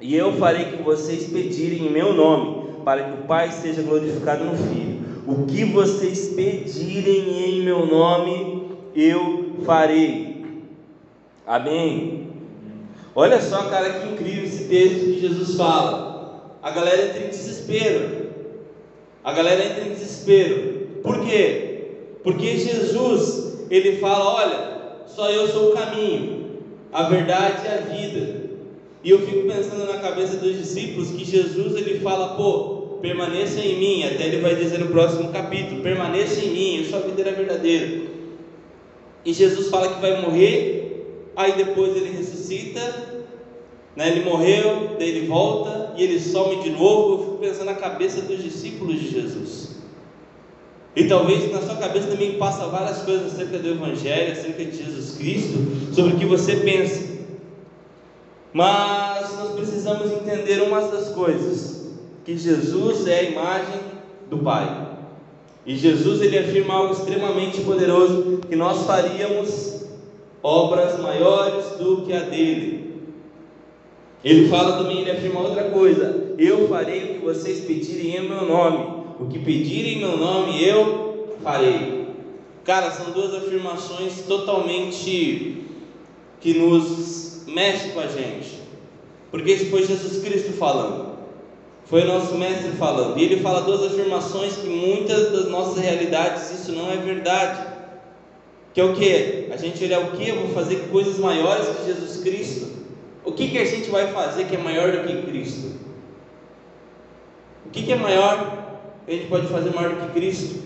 E 0.00 0.16
eu 0.16 0.32
farei 0.34 0.64
que 0.64 0.82
vocês 0.82 1.24
pedirem 1.24 1.86
em 1.86 1.90
meu 1.90 2.12
nome, 2.14 2.59
para 2.84 3.04
que 3.04 3.22
o 3.22 3.26
Pai 3.26 3.50
seja 3.50 3.82
glorificado 3.82 4.44
no 4.44 4.56
Filho. 4.56 5.00
O 5.26 5.46
que 5.46 5.64
vocês 5.64 6.28
pedirem 6.28 7.44
em 7.44 7.62
meu 7.62 7.86
nome, 7.86 8.72
eu 8.94 9.56
farei. 9.64 10.44
Amém. 11.46 12.28
Olha 13.14 13.40
só, 13.40 13.64
cara, 13.64 13.90
que 13.90 14.08
incrível 14.08 14.44
esse 14.44 14.64
texto 14.64 15.04
que 15.04 15.20
Jesus 15.20 15.56
fala. 15.56 16.58
A 16.62 16.70
galera 16.70 17.06
entra 17.06 17.24
em 17.24 17.28
desespero. 17.28 18.30
A 19.22 19.32
galera 19.32 19.64
entra 19.64 19.84
em 19.84 19.90
desespero. 19.90 21.00
Por 21.02 21.20
quê? 21.20 21.70
Porque 22.22 22.56
Jesus, 22.56 23.66
ele 23.70 23.96
fala: 23.98 24.34
olha, 24.34 24.70
só 25.06 25.30
eu 25.30 25.48
sou 25.48 25.70
o 25.70 25.74
caminho, 25.74 26.60
a 26.92 27.04
verdade 27.04 27.62
e 27.64 27.68
a 27.68 27.76
vida. 27.76 28.39
E 29.02 29.10
eu 29.10 29.18
fico 29.20 29.46
pensando 29.46 29.86
na 29.86 29.98
cabeça 29.98 30.36
dos 30.36 30.58
discípulos 30.58 31.10
que 31.10 31.24
Jesus 31.24 31.74
ele 31.76 32.00
fala, 32.00 32.36
pô, 32.36 32.98
permaneça 33.00 33.60
em 33.60 33.78
mim, 33.78 34.04
até 34.04 34.26
ele 34.26 34.40
vai 34.40 34.54
dizer 34.54 34.78
no 34.78 34.88
próximo 34.88 35.32
capítulo, 35.32 35.82
permaneça 35.82 36.40
em 36.44 36.50
mim, 36.50 36.80
a 36.82 36.84
sua 36.90 37.00
vida 37.00 37.22
é 37.22 37.32
verdadeira. 37.32 38.02
E 39.24 39.32
Jesus 39.32 39.68
fala 39.68 39.94
que 39.94 40.00
vai 40.00 40.20
morrer, 40.20 41.04
aí 41.34 41.52
depois 41.52 41.96
ele 41.96 42.10
ressuscita, 42.10 42.80
né? 43.96 44.08
ele 44.08 44.24
morreu, 44.24 44.96
daí 44.98 45.08
ele 45.08 45.26
volta 45.26 45.94
e 45.96 46.04
ele 46.04 46.20
some 46.20 46.62
de 46.62 46.70
novo. 46.70 47.12
Eu 47.12 47.18
fico 47.18 47.36
pensando 47.38 47.66
na 47.66 47.74
cabeça 47.74 48.22
dos 48.22 48.42
discípulos 48.42 49.00
de 49.00 49.10
Jesus. 49.10 49.70
E 50.94 51.04
talvez 51.04 51.50
na 51.52 51.62
sua 51.62 51.76
cabeça 51.76 52.08
também 52.08 52.32
passa 52.32 52.66
várias 52.66 53.02
coisas 53.02 53.32
acerca 53.32 53.58
do 53.58 53.68
Evangelho, 53.68 54.32
acerca 54.32 54.64
de 54.64 54.76
Jesus 54.76 55.16
Cristo, 55.16 55.94
sobre 55.94 56.14
o 56.14 56.18
que 56.18 56.26
você 56.26 56.56
pensa. 56.56 57.09
Mas 58.52 59.36
nós 59.38 59.52
precisamos 59.52 60.10
entender 60.10 60.60
umas 60.62 60.90
das 60.90 61.08
coisas, 61.10 61.88
que 62.24 62.36
Jesus 62.36 63.06
é 63.06 63.20
a 63.20 63.22
imagem 63.22 63.80
do 64.28 64.38
Pai. 64.38 64.88
E 65.64 65.76
Jesus 65.76 66.20
ele 66.22 66.38
afirma 66.38 66.74
algo 66.74 66.94
extremamente 66.94 67.60
poderoso, 67.60 68.40
que 68.48 68.56
nós 68.56 68.86
faríamos 68.86 69.84
obras 70.42 70.98
maiores 70.98 71.66
do 71.78 72.02
que 72.02 72.12
a 72.12 72.20
dele. 72.20 72.80
Ele 74.24 74.48
fala 74.48 74.78
também, 74.78 75.00
ele 75.00 75.10
afirma 75.10 75.40
outra 75.40 75.64
coisa: 75.64 76.34
eu 76.38 76.68
farei 76.68 77.04
o 77.04 77.14
que 77.14 77.24
vocês 77.24 77.60
pedirem 77.64 78.16
em 78.16 78.28
meu 78.28 78.46
nome. 78.46 79.00
O 79.18 79.26
que 79.26 79.38
pedirem 79.38 79.96
em 79.96 79.98
meu 79.98 80.16
nome, 80.16 80.62
eu 80.62 81.36
farei. 81.42 82.08
Cara, 82.64 82.90
são 82.90 83.12
duas 83.12 83.34
afirmações 83.34 84.22
totalmente 84.26 85.64
que 86.40 86.54
nos 86.54 87.29
mexe 87.50 87.90
com 87.90 88.00
a 88.00 88.06
gente. 88.06 88.60
Porque 89.30 89.52
isso 89.52 89.66
foi 89.66 89.86
Jesus 89.86 90.22
Cristo 90.22 90.52
falando. 90.52 91.10
Foi 91.84 92.02
o 92.02 92.06
nosso 92.06 92.34
mestre 92.36 92.70
falando. 92.72 93.18
E 93.18 93.24
ele 93.24 93.40
fala 93.40 93.62
duas 93.62 93.92
afirmações 93.92 94.56
que 94.56 94.68
muitas 94.68 95.32
das 95.32 95.48
nossas 95.48 95.82
realidades 95.82 96.50
isso 96.52 96.72
não 96.72 96.90
é 96.90 96.96
verdade. 96.96 97.66
Que 98.72 98.80
é 98.80 98.84
o 98.84 98.94
que? 98.94 99.48
A 99.50 99.56
gente 99.56 99.82
olhar 99.84 100.00
o 100.00 100.12
que? 100.12 100.28
Eu 100.28 100.36
vou 100.36 100.48
fazer 100.50 100.88
coisas 100.90 101.18
maiores 101.18 101.66
que 101.68 101.86
Jesus 101.86 102.22
Cristo. 102.22 102.70
O 103.24 103.32
que, 103.32 103.48
que 103.48 103.58
a 103.58 103.64
gente 103.64 103.90
vai 103.90 104.12
fazer 104.12 104.44
que 104.46 104.54
é 104.54 104.58
maior 104.58 104.92
do 104.92 105.06
que 105.06 105.22
Cristo? 105.22 105.78
O 107.66 107.70
que, 107.70 107.82
que 107.82 107.92
é 107.92 107.96
maior 107.96 108.78
a 109.06 109.10
gente 109.10 109.26
pode 109.26 109.48
fazer 109.48 109.74
maior 109.74 109.94
do 109.94 110.06
que 110.06 110.12
Cristo? 110.12 110.62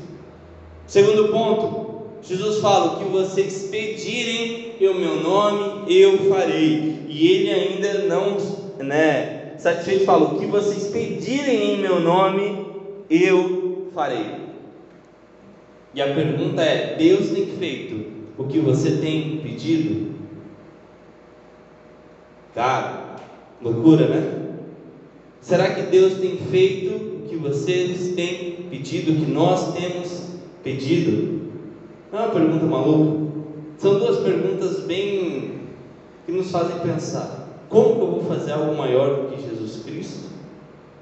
Segundo 0.86 1.28
ponto, 1.28 1.83
Jesus 2.26 2.60
fala: 2.60 2.94
o 2.94 2.98
que 2.98 3.04
vocês 3.10 3.68
pedirem 3.70 4.74
em 4.80 4.98
meu 4.98 5.22
nome, 5.22 5.92
eu 5.92 6.30
farei. 6.30 7.04
E 7.06 7.28
ele 7.28 7.50
ainda 7.50 8.04
não, 8.04 8.36
né, 8.78 9.54
satisfeito, 9.58 10.06
fala: 10.06 10.34
o 10.34 10.38
que 10.38 10.46
vocês 10.46 10.88
pedirem 10.88 11.74
em 11.74 11.82
meu 11.82 12.00
nome, 12.00 12.66
eu 13.10 13.88
farei. 13.94 14.44
E 15.94 16.00
a 16.00 16.14
pergunta 16.14 16.62
é: 16.62 16.96
Deus 16.96 17.28
tem 17.28 17.46
feito 17.46 18.06
o 18.38 18.44
que 18.44 18.58
você 18.58 18.92
tem 18.92 19.38
pedido? 19.38 20.14
Cara, 22.54 23.16
loucura, 23.60 24.08
né? 24.08 24.44
Será 25.42 25.74
que 25.74 25.82
Deus 25.82 26.14
tem 26.14 26.38
feito 26.38 26.94
o 26.94 27.28
que 27.28 27.36
vocês 27.36 28.14
têm 28.14 28.66
pedido, 28.70 29.12
o 29.12 29.16
que 29.16 29.30
nós 29.30 29.74
temos 29.74 30.22
pedido? 30.62 31.43
Não 32.14 32.20
é 32.20 32.24
uma 32.26 32.32
pergunta 32.32 32.64
maluca? 32.64 33.26
São 33.76 33.98
duas 33.98 34.18
perguntas 34.18 34.84
bem 34.84 35.62
que 36.24 36.30
nos 36.30 36.48
fazem 36.48 36.78
pensar. 36.78 37.48
Como 37.68 37.96
que 37.96 38.00
eu 38.02 38.10
vou 38.12 38.24
fazer 38.26 38.52
algo 38.52 38.76
maior 38.76 39.16
do 39.16 39.28
que 39.30 39.42
Jesus 39.42 39.82
Cristo? 39.82 40.28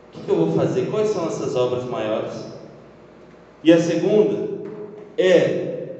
O 0.08 0.12
que, 0.12 0.24
que 0.24 0.30
eu 0.30 0.36
vou 0.36 0.52
fazer? 0.52 0.90
Quais 0.90 1.10
são 1.10 1.26
essas 1.26 1.54
obras 1.54 1.84
maiores? 1.84 2.32
E 3.62 3.70
a 3.70 3.78
segunda 3.78 4.48
é 5.18 5.96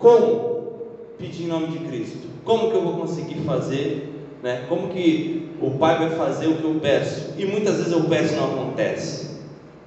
como 0.00 0.72
pedir 1.16 1.44
em 1.44 1.46
nome 1.46 1.68
de 1.68 1.78
Cristo? 1.78 2.26
Como 2.44 2.72
que 2.72 2.76
eu 2.76 2.82
vou 2.82 2.94
conseguir 2.94 3.36
fazer? 3.44 4.12
Né? 4.42 4.66
Como 4.68 4.88
que 4.88 5.48
o 5.60 5.70
Pai 5.78 6.00
vai 6.00 6.10
fazer 6.16 6.48
o 6.48 6.56
que 6.56 6.64
eu 6.64 6.74
peço? 6.82 7.34
E 7.38 7.44
muitas 7.44 7.76
vezes 7.76 7.92
eu 7.92 8.02
peço 8.02 8.34
e 8.34 8.36
não 8.36 8.52
acontece. 8.52 9.30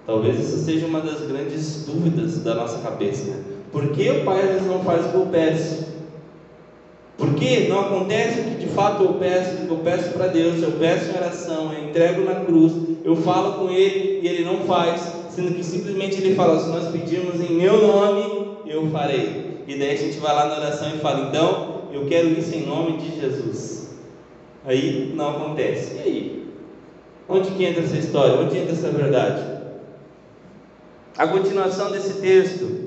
Talvez 0.07 0.39
essa 0.39 0.57
seja 0.59 0.85
uma 0.85 1.01
das 1.01 1.19
grandes 1.27 1.85
dúvidas 1.85 2.41
da 2.41 2.55
nossa 2.55 2.79
cabeça. 2.79 3.31
Né? 3.31 3.54
Por 3.71 3.89
que 3.89 4.09
o 4.09 4.23
Pai 4.23 4.41
às 4.41 4.49
vezes 4.49 4.67
não 4.67 4.83
faz 4.83 5.05
o 5.05 5.09
que 5.09 5.15
eu 5.15 5.27
peço? 5.27 5.85
Por 7.17 7.33
que 7.33 7.67
não 7.67 7.79
acontece 7.79 8.41
o 8.41 8.43
que 8.43 8.65
de 8.65 8.67
fato 8.67 9.03
eu 9.03 9.13
peço, 9.13 9.65
eu 9.69 9.77
peço 9.77 10.09
para 10.11 10.27
Deus, 10.27 10.61
eu 10.61 10.73
peço 10.73 11.11
em 11.11 11.15
oração, 11.15 11.73
eu 11.73 11.89
entrego 11.89 12.25
na 12.25 12.35
cruz, 12.41 12.73
eu 13.03 13.15
falo 13.15 13.53
com 13.53 13.69
Ele 13.69 14.19
e 14.21 14.27
Ele 14.27 14.43
não 14.43 14.61
faz, 14.61 15.01
sendo 15.29 15.53
que 15.53 15.63
simplesmente 15.63 16.21
Ele 16.21 16.35
fala, 16.35 16.59
se 16.59 16.69
nós 16.69 16.89
pedirmos 16.89 17.39
em 17.39 17.53
meu 17.53 17.87
nome, 17.87 18.57
eu 18.65 18.89
farei. 18.89 19.63
E 19.67 19.79
daí 19.79 19.91
a 19.91 19.97
gente 19.97 20.17
vai 20.19 20.35
lá 20.35 20.47
na 20.47 20.57
oração 20.57 20.89
e 20.93 20.99
fala, 20.99 21.29
então, 21.29 21.83
eu 21.91 22.05
quero 22.05 22.27
isso 22.27 22.53
em 22.53 22.65
nome 22.65 22.97
de 22.97 23.19
Jesus. 23.19 23.95
Aí 24.65 25.13
não 25.15 25.29
acontece. 25.29 25.95
E 25.95 25.99
aí? 25.99 26.47
Onde 27.29 27.51
que 27.51 27.63
entra 27.63 27.83
essa 27.83 27.97
história? 27.97 28.39
Onde 28.39 28.57
entra 28.57 28.73
essa 28.73 28.89
verdade? 28.89 29.41
A 31.17 31.27
continuação 31.27 31.91
desse 31.91 32.19
texto, 32.19 32.84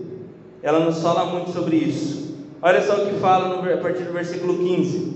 ela 0.62 0.80
nos 0.80 1.00
fala 1.00 1.26
muito 1.26 1.50
sobre 1.52 1.76
isso. 1.76 2.36
Olha 2.60 2.82
só 2.82 2.96
o 2.96 3.06
que 3.06 3.20
fala 3.20 3.56
no, 3.56 3.72
a 3.72 3.76
partir 3.76 4.02
do 4.04 4.12
versículo 4.12 4.58
15. 4.58 5.12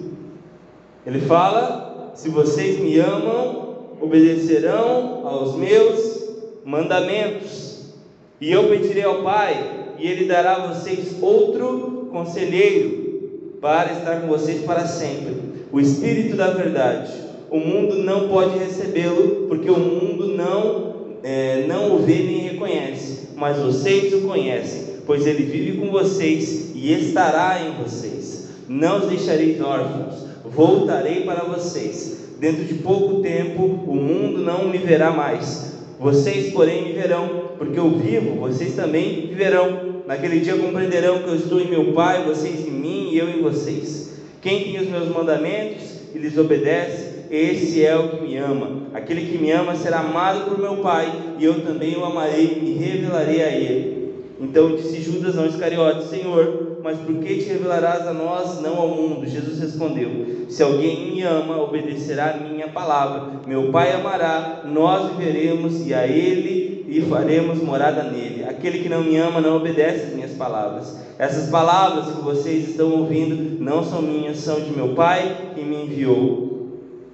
Ele 1.06 1.20
fala: 1.20 2.12
Se 2.14 2.28
vocês 2.28 2.78
me 2.78 2.98
amam, 2.98 3.76
obedecerão 4.00 5.26
aos 5.26 5.56
meus 5.56 6.22
mandamentos. 6.64 7.92
E 8.40 8.50
eu 8.50 8.68
pedirei 8.68 9.04
ao 9.04 9.22
Pai, 9.22 9.94
e 9.98 10.06
Ele 10.06 10.26
dará 10.26 10.56
a 10.56 10.66
vocês 10.68 11.16
outro 11.20 12.08
conselheiro 12.12 13.58
para 13.60 13.92
estar 13.92 14.20
com 14.20 14.28
vocês 14.28 14.62
para 14.62 14.86
sempre. 14.86 15.36
O 15.72 15.80
Espírito 15.80 16.36
da 16.36 16.50
Verdade. 16.50 17.10
O 17.50 17.58
mundo 17.58 17.96
não 17.96 18.28
pode 18.28 18.58
recebê-lo, 18.58 19.46
porque 19.46 19.70
o 19.70 19.78
mundo 19.78 20.28
não 20.28 20.92
é, 21.22 21.64
não 21.68 21.94
o 21.94 21.98
vê 21.98 22.14
nem 22.14 22.38
reconhece, 22.38 23.28
mas 23.36 23.58
vocês 23.58 24.12
o 24.14 24.22
conhecem, 24.22 24.91
pois 25.06 25.26
ele 25.26 25.44
vive 25.44 25.78
com 25.78 25.90
vocês 25.90 26.72
e 26.74 26.92
estará 26.92 27.60
em 27.60 27.82
vocês. 27.82 28.48
Não 28.68 28.98
os 28.98 29.08
deixarei 29.08 29.60
órfãos, 29.60 30.26
voltarei 30.44 31.22
para 31.22 31.44
vocês. 31.44 32.36
Dentro 32.38 32.64
de 32.64 32.74
pouco 32.74 33.20
tempo 33.20 33.62
o 33.62 33.94
mundo 33.94 34.40
não 34.40 34.68
me 34.68 34.78
verá 34.78 35.10
mais. 35.10 35.72
Vocês, 35.98 36.52
porém, 36.52 36.84
me 36.84 36.92
verão, 36.92 37.50
porque 37.56 37.78
eu 37.78 37.88
vivo, 37.90 38.40
vocês 38.40 38.74
também 38.74 39.28
viverão. 39.28 40.02
Naquele 40.06 40.40
dia 40.40 40.56
compreenderão 40.56 41.20
que 41.20 41.28
eu 41.28 41.36
estou 41.36 41.60
em 41.60 41.68
meu 41.68 41.92
Pai, 41.92 42.24
vocês 42.24 42.66
em 42.66 42.72
mim 42.72 43.10
e 43.12 43.18
eu 43.18 43.28
em 43.28 43.40
vocês. 43.40 44.10
Quem 44.40 44.64
tem 44.64 44.80
os 44.80 44.88
meus 44.88 45.08
mandamentos 45.08 45.84
e 46.12 46.18
lhes 46.18 46.36
obedece, 46.36 47.26
esse 47.30 47.84
é 47.84 47.96
o 47.96 48.08
que 48.08 48.22
me 48.22 48.36
ama. 48.36 48.88
Aquele 48.92 49.26
que 49.26 49.38
me 49.38 49.52
ama 49.52 49.76
será 49.76 50.00
amado 50.00 50.50
por 50.50 50.58
meu 50.58 50.78
Pai, 50.78 51.12
e 51.38 51.44
eu 51.44 51.60
também 51.64 51.96
o 51.96 52.04
amarei 52.04 52.60
e 52.60 52.72
revelarei 52.72 53.42
a 53.42 53.48
ele. 53.50 54.01
Então 54.40 54.76
disse 54.76 55.00
Judas 55.00 55.34
não 55.34 55.46
Iscariote, 55.46 56.08
Senhor, 56.08 56.78
mas 56.82 56.98
por 56.98 57.16
que 57.16 57.36
te 57.36 57.48
revelarás 57.48 58.06
a 58.06 58.12
nós, 58.12 58.60
não 58.60 58.76
ao 58.76 58.88
mundo? 58.88 59.26
Jesus 59.26 59.60
respondeu: 59.60 60.46
Se 60.48 60.62
alguém 60.62 61.12
me 61.12 61.22
ama, 61.22 61.62
obedecerá 61.62 62.30
a 62.30 62.36
minha 62.36 62.68
palavra. 62.68 63.40
Meu 63.46 63.70
Pai 63.70 63.92
amará, 63.92 64.62
nós 64.64 65.12
viveremos 65.12 65.86
e 65.86 65.94
a 65.94 66.06
ele 66.06 66.84
e 66.88 67.00
faremos 67.02 67.62
morada 67.62 68.02
nele. 68.02 68.44
Aquele 68.44 68.80
que 68.80 68.88
não 68.88 69.02
me 69.02 69.16
ama 69.16 69.40
não 69.40 69.56
obedece 69.56 70.06
às 70.06 70.14
minhas 70.14 70.32
palavras. 70.32 70.96
Essas 71.18 71.48
palavras 71.48 72.14
que 72.14 72.22
vocês 72.22 72.70
estão 72.70 72.90
ouvindo 72.92 73.62
não 73.62 73.84
são 73.84 74.02
minhas, 74.02 74.38
são 74.38 74.60
de 74.60 74.70
meu 74.70 74.94
Pai 74.94 75.52
que 75.54 75.62
me 75.62 75.84
enviou. 75.84 76.52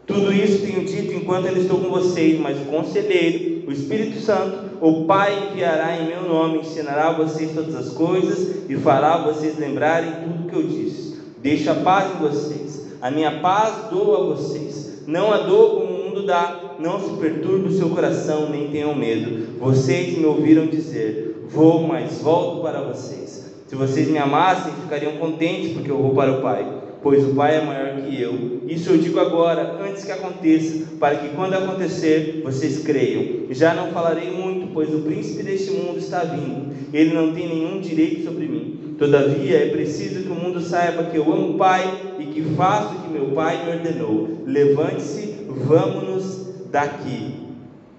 Tudo 0.06 0.32
isso 0.32 0.66
tenho 0.66 0.84
dito 0.86 1.12
enquanto 1.12 1.46
eu 1.46 1.56
estou 1.58 1.78
com 1.78 1.90
vocês, 1.90 2.40
mas 2.40 2.58
o 2.58 2.64
conselheiro, 2.64 3.57
o 3.68 3.72
Espírito 3.72 4.18
Santo, 4.20 4.78
o 4.80 5.04
Pai 5.04 5.50
enviará 5.50 5.94
em 5.98 6.06
meu 6.06 6.22
nome, 6.22 6.60
ensinará 6.60 7.08
a 7.08 7.12
vocês 7.12 7.52
todas 7.54 7.74
as 7.74 7.90
coisas 7.90 8.64
e 8.66 8.74
fará 8.76 9.18
vocês 9.18 9.58
lembrarem 9.58 10.10
tudo 10.24 10.48
que 10.48 10.56
eu 10.56 10.62
disse. 10.62 11.20
Deixa 11.42 11.72
a 11.72 11.74
paz 11.74 12.14
em 12.14 12.18
vocês. 12.18 12.86
A 13.02 13.10
minha 13.10 13.40
paz 13.40 13.90
dou 13.90 14.16
a 14.16 14.34
vocês. 14.34 15.02
Não 15.06 15.30
a 15.30 15.40
dou 15.40 15.80
como 15.80 15.84
o 15.84 16.04
mundo 16.06 16.24
dá. 16.24 16.76
Não 16.78 16.98
se 16.98 17.20
perturbe 17.20 17.68
o 17.68 17.76
seu 17.76 17.90
coração, 17.90 18.48
nem 18.48 18.70
tenham 18.70 18.94
medo. 18.94 19.58
Vocês 19.58 20.16
me 20.16 20.24
ouviram 20.24 20.66
dizer: 20.66 21.46
Vou, 21.50 21.86
mas 21.86 22.22
volto 22.22 22.62
para 22.62 22.80
vocês. 22.80 23.52
Se 23.66 23.76
vocês 23.76 24.08
me 24.08 24.16
amassem, 24.16 24.72
ficariam 24.80 25.18
contentes, 25.18 25.74
porque 25.74 25.90
eu 25.90 25.98
vou 25.98 26.14
para 26.14 26.32
o 26.32 26.40
Pai 26.40 26.77
pois 27.02 27.24
o 27.24 27.34
Pai 27.34 27.56
é 27.56 27.60
maior 27.60 28.02
que 28.02 28.20
eu. 28.20 28.62
Isso 28.66 28.90
eu 28.90 28.98
digo 28.98 29.18
agora, 29.20 29.78
antes 29.82 30.04
que 30.04 30.12
aconteça, 30.12 30.84
para 30.98 31.16
que 31.16 31.28
quando 31.34 31.54
acontecer, 31.54 32.42
vocês 32.44 32.82
creiam. 32.82 33.46
Já 33.50 33.74
não 33.74 33.92
falarei 33.92 34.30
muito, 34.30 34.72
pois 34.72 34.92
o 34.92 35.00
príncipe 35.00 35.42
deste 35.42 35.70
mundo 35.70 35.98
está 35.98 36.20
vindo. 36.24 36.74
Ele 36.92 37.14
não 37.14 37.32
tem 37.32 37.48
nenhum 37.48 37.80
direito 37.80 38.24
sobre 38.24 38.46
mim. 38.46 38.94
Todavia, 38.98 39.58
é 39.58 39.70
preciso 39.70 40.22
que 40.22 40.28
o 40.28 40.34
mundo 40.34 40.60
saiba 40.60 41.04
que 41.04 41.16
eu 41.16 41.32
amo 41.32 41.54
o 41.54 41.58
Pai 41.58 42.16
e 42.18 42.24
que 42.26 42.42
faço 42.56 42.94
o 42.94 43.00
que 43.02 43.12
meu 43.12 43.26
Pai 43.28 43.64
me 43.64 43.72
ordenou. 43.72 44.42
Levante-se, 44.44 45.36
vamos-nos 45.48 46.48
daqui. 46.70 47.34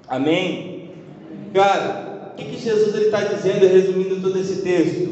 Amém? 0.07 0.89
Cara, 1.53 2.33
o 2.33 2.35
que, 2.35 2.45
que 2.45 2.57
Jesus 2.57 2.95
está 2.95 3.21
dizendo, 3.23 3.65
resumindo 3.65 4.21
todo 4.21 4.37
esse 4.37 4.61
texto? 4.61 5.09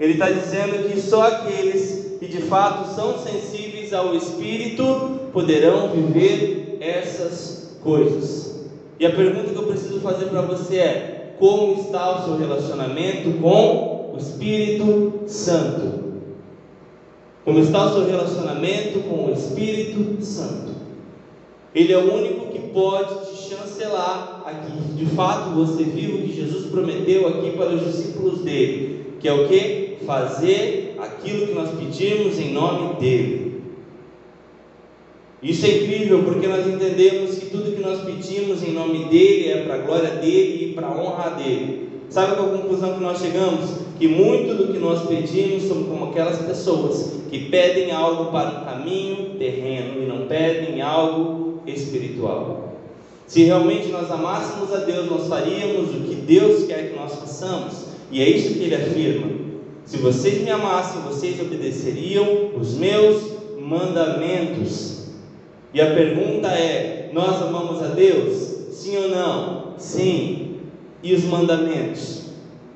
Ele 0.00 0.14
está 0.14 0.30
dizendo 0.30 0.88
que 0.88 1.00
só 1.00 1.28
aqueles 1.28 2.01
que 2.22 2.28
de 2.28 2.42
fato 2.42 2.94
são 2.94 3.18
sensíveis 3.18 3.92
ao 3.92 4.14
Espírito 4.14 4.84
poderão 5.32 5.88
viver 5.88 6.78
essas 6.80 7.76
coisas. 7.82 8.64
E 9.00 9.04
a 9.04 9.10
pergunta 9.10 9.50
que 9.50 9.56
eu 9.56 9.66
preciso 9.66 9.98
fazer 9.98 10.26
para 10.26 10.42
você 10.42 10.76
é: 10.76 11.34
como 11.40 11.80
está 11.80 12.20
o 12.20 12.24
seu 12.24 12.38
relacionamento 12.38 13.40
com 13.40 14.12
o 14.14 14.16
Espírito 14.16 15.24
Santo? 15.26 16.02
Como 17.44 17.58
está 17.58 17.86
o 17.86 17.92
seu 17.92 18.06
relacionamento 18.06 19.00
com 19.00 19.24
o 19.24 19.32
Espírito 19.32 20.24
Santo? 20.24 20.70
Ele 21.74 21.92
é 21.92 21.98
o 21.98 22.14
único 22.14 22.52
que 22.52 22.60
pode 22.68 23.32
te 23.32 23.48
chancelar 23.48 24.44
aqui. 24.46 24.94
De 24.94 25.06
fato, 25.06 25.50
você 25.56 25.82
viu 25.82 26.18
o 26.18 26.22
que 26.22 26.36
Jesus 26.36 26.66
prometeu 26.66 27.26
aqui 27.26 27.50
para 27.56 27.70
os 27.70 27.84
discípulos 27.84 28.42
dele, 28.42 29.16
que 29.18 29.26
é 29.26 29.32
o 29.32 29.48
que? 29.48 29.96
Fazer 30.06 30.81
aquilo 31.02 31.48
que 31.48 31.54
nós 31.54 31.70
pedimos 31.70 32.38
em 32.38 32.52
nome 32.52 32.94
dele. 33.00 33.62
Isso 35.42 35.66
é 35.66 35.70
incrível 35.70 36.22
porque 36.22 36.46
nós 36.46 36.64
entendemos 36.66 37.36
que 37.36 37.46
tudo 37.46 37.74
que 37.74 37.82
nós 37.82 38.00
pedimos 38.02 38.62
em 38.62 38.72
nome 38.72 39.06
dele 39.06 39.48
é 39.48 39.64
para 39.64 39.74
a 39.74 39.78
glória 39.78 40.10
dele 40.10 40.66
e 40.66 40.72
para 40.72 40.86
a 40.86 40.96
honra 40.96 41.30
dele. 41.30 41.88
Sabe 42.08 42.36
qual 42.36 42.54
a 42.54 42.58
conclusão 42.58 42.94
que 42.94 43.02
nós 43.02 43.18
chegamos? 43.18 43.70
Que 43.98 44.06
muito 44.06 44.54
do 44.54 44.72
que 44.72 44.78
nós 44.78 45.02
pedimos 45.02 45.64
são 45.64 45.82
como 45.84 46.10
aquelas 46.10 46.38
pessoas 46.38 47.22
que 47.28 47.46
pedem 47.46 47.90
algo 47.90 48.30
para 48.30 48.60
um 48.60 48.64
caminho 48.64 49.36
terreno 49.38 50.02
e 50.02 50.06
não 50.06 50.26
pedem 50.26 50.80
algo 50.80 51.62
espiritual. 51.66 52.74
Se 53.26 53.42
realmente 53.44 53.88
nós 53.88 54.10
amássemos 54.10 54.72
a 54.72 54.78
Deus, 54.78 55.10
nós 55.10 55.26
faríamos 55.26 55.88
o 55.88 56.00
que 56.00 56.14
Deus 56.14 56.66
quer 56.66 56.90
que 56.90 56.96
nós 56.96 57.14
façamos. 57.14 57.86
E 58.10 58.20
é 58.20 58.28
isso 58.28 58.54
que 58.54 58.64
ele 58.64 58.74
afirma. 58.74 59.41
Se 59.84 59.96
vocês 59.98 60.42
me 60.42 60.50
amassem, 60.50 61.02
vocês 61.02 61.40
obedeceriam 61.40 62.50
os 62.56 62.74
meus 62.74 63.32
mandamentos. 63.60 65.08
E 65.74 65.80
a 65.80 65.94
pergunta 65.94 66.48
é: 66.48 67.10
nós 67.12 67.42
amamos 67.42 67.82
a 67.82 67.88
Deus? 67.88 68.34
Sim 68.72 68.96
ou 68.96 69.08
não? 69.08 69.74
Sim. 69.78 70.60
E 71.02 71.14
os 71.14 71.24
mandamentos? 71.24 72.22